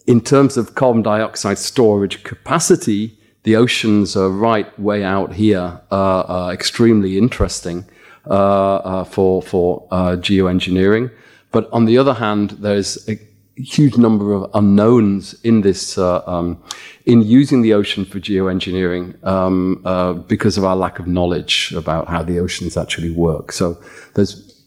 in 0.07 0.21
terms 0.21 0.57
of 0.57 0.75
carbon 0.75 1.01
dioxide 1.01 1.57
storage 1.57 2.23
capacity, 2.23 3.17
the 3.43 3.55
oceans 3.55 4.15
are 4.15 4.29
right 4.29 4.79
way 4.79 5.03
out 5.03 5.33
here, 5.33 5.81
uh, 5.89 6.51
extremely 6.53 7.17
interesting. 7.17 7.85
Uh, 8.27 8.75
uh, 8.75 9.03
for 9.03 9.41
for 9.41 9.87
uh, 9.89 10.15
geoengineering. 10.15 11.09
But 11.51 11.67
on 11.73 11.85
the 11.85 11.97
other 11.97 12.13
hand, 12.13 12.51
there's 12.59 13.09
a 13.09 13.17
huge 13.55 13.97
number 13.97 14.31
of 14.33 14.51
unknowns 14.53 15.33
in 15.43 15.61
this 15.61 15.97
um, 15.97 16.63
in 17.07 17.23
using 17.23 17.63
the 17.63 17.73
ocean 17.73 18.05
for 18.05 18.19
geoengineering 18.19 19.15
um, 19.25 19.81
because 20.27 20.55
of 20.59 20.63
our 20.63 20.75
lack 20.75 20.99
of 20.99 21.07
knowledge 21.07 21.73
about 21.75 22.09
how 22.09 22.21
the 22.21 22.37
oceans 22.37 22.77
actually 22.77 23.09
work. 23.09 23.51
So 23.51 23.81
there's 24.13 24.63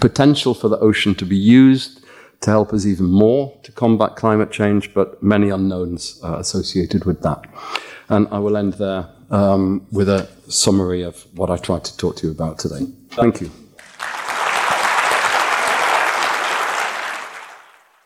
potential 0.00 0.52
for 0.52 0.66
the 0.66 0.78
ocean 0.80 1.14
to 1.14 1.24
be 1.24 1.36
used 1.36 2.04
to 2.40 2.50
help 2.50 2.72
us 2.72 2.86
even 2.86 3.06
more 3.06 3.56
to 3.62 3.70
combat 3.70 4.16
climate 4.16 4.50
change, 4.50 4.92
but 4.94 5.22
many 5.22 5.50
unknowns 5.50 6.20
uh, 6.24 6.38
associated 6.38 7.04
with 7.04 7.22
that. 7.22 7.46
And 8.08 8.26
I 8.32 8.40
will 8.40 8.56
end 8.56 8.72
there 8.74 9.08
um, 9.30 9.86
with 9.92 10.08
a 10.08 10.28
summary 10.48 11.02
of 11.02 11.24
what 11.34 11.50
I 11.50 11.56
tried 11.56 11.84
to 11.84 11.96
talk 11.96 12.16
to 12.16 12.26
you 12.26 12.32
about 12.32 12.58
today. 12.58 12.86
Thank 13.10 13.40
you. 13.40 13.50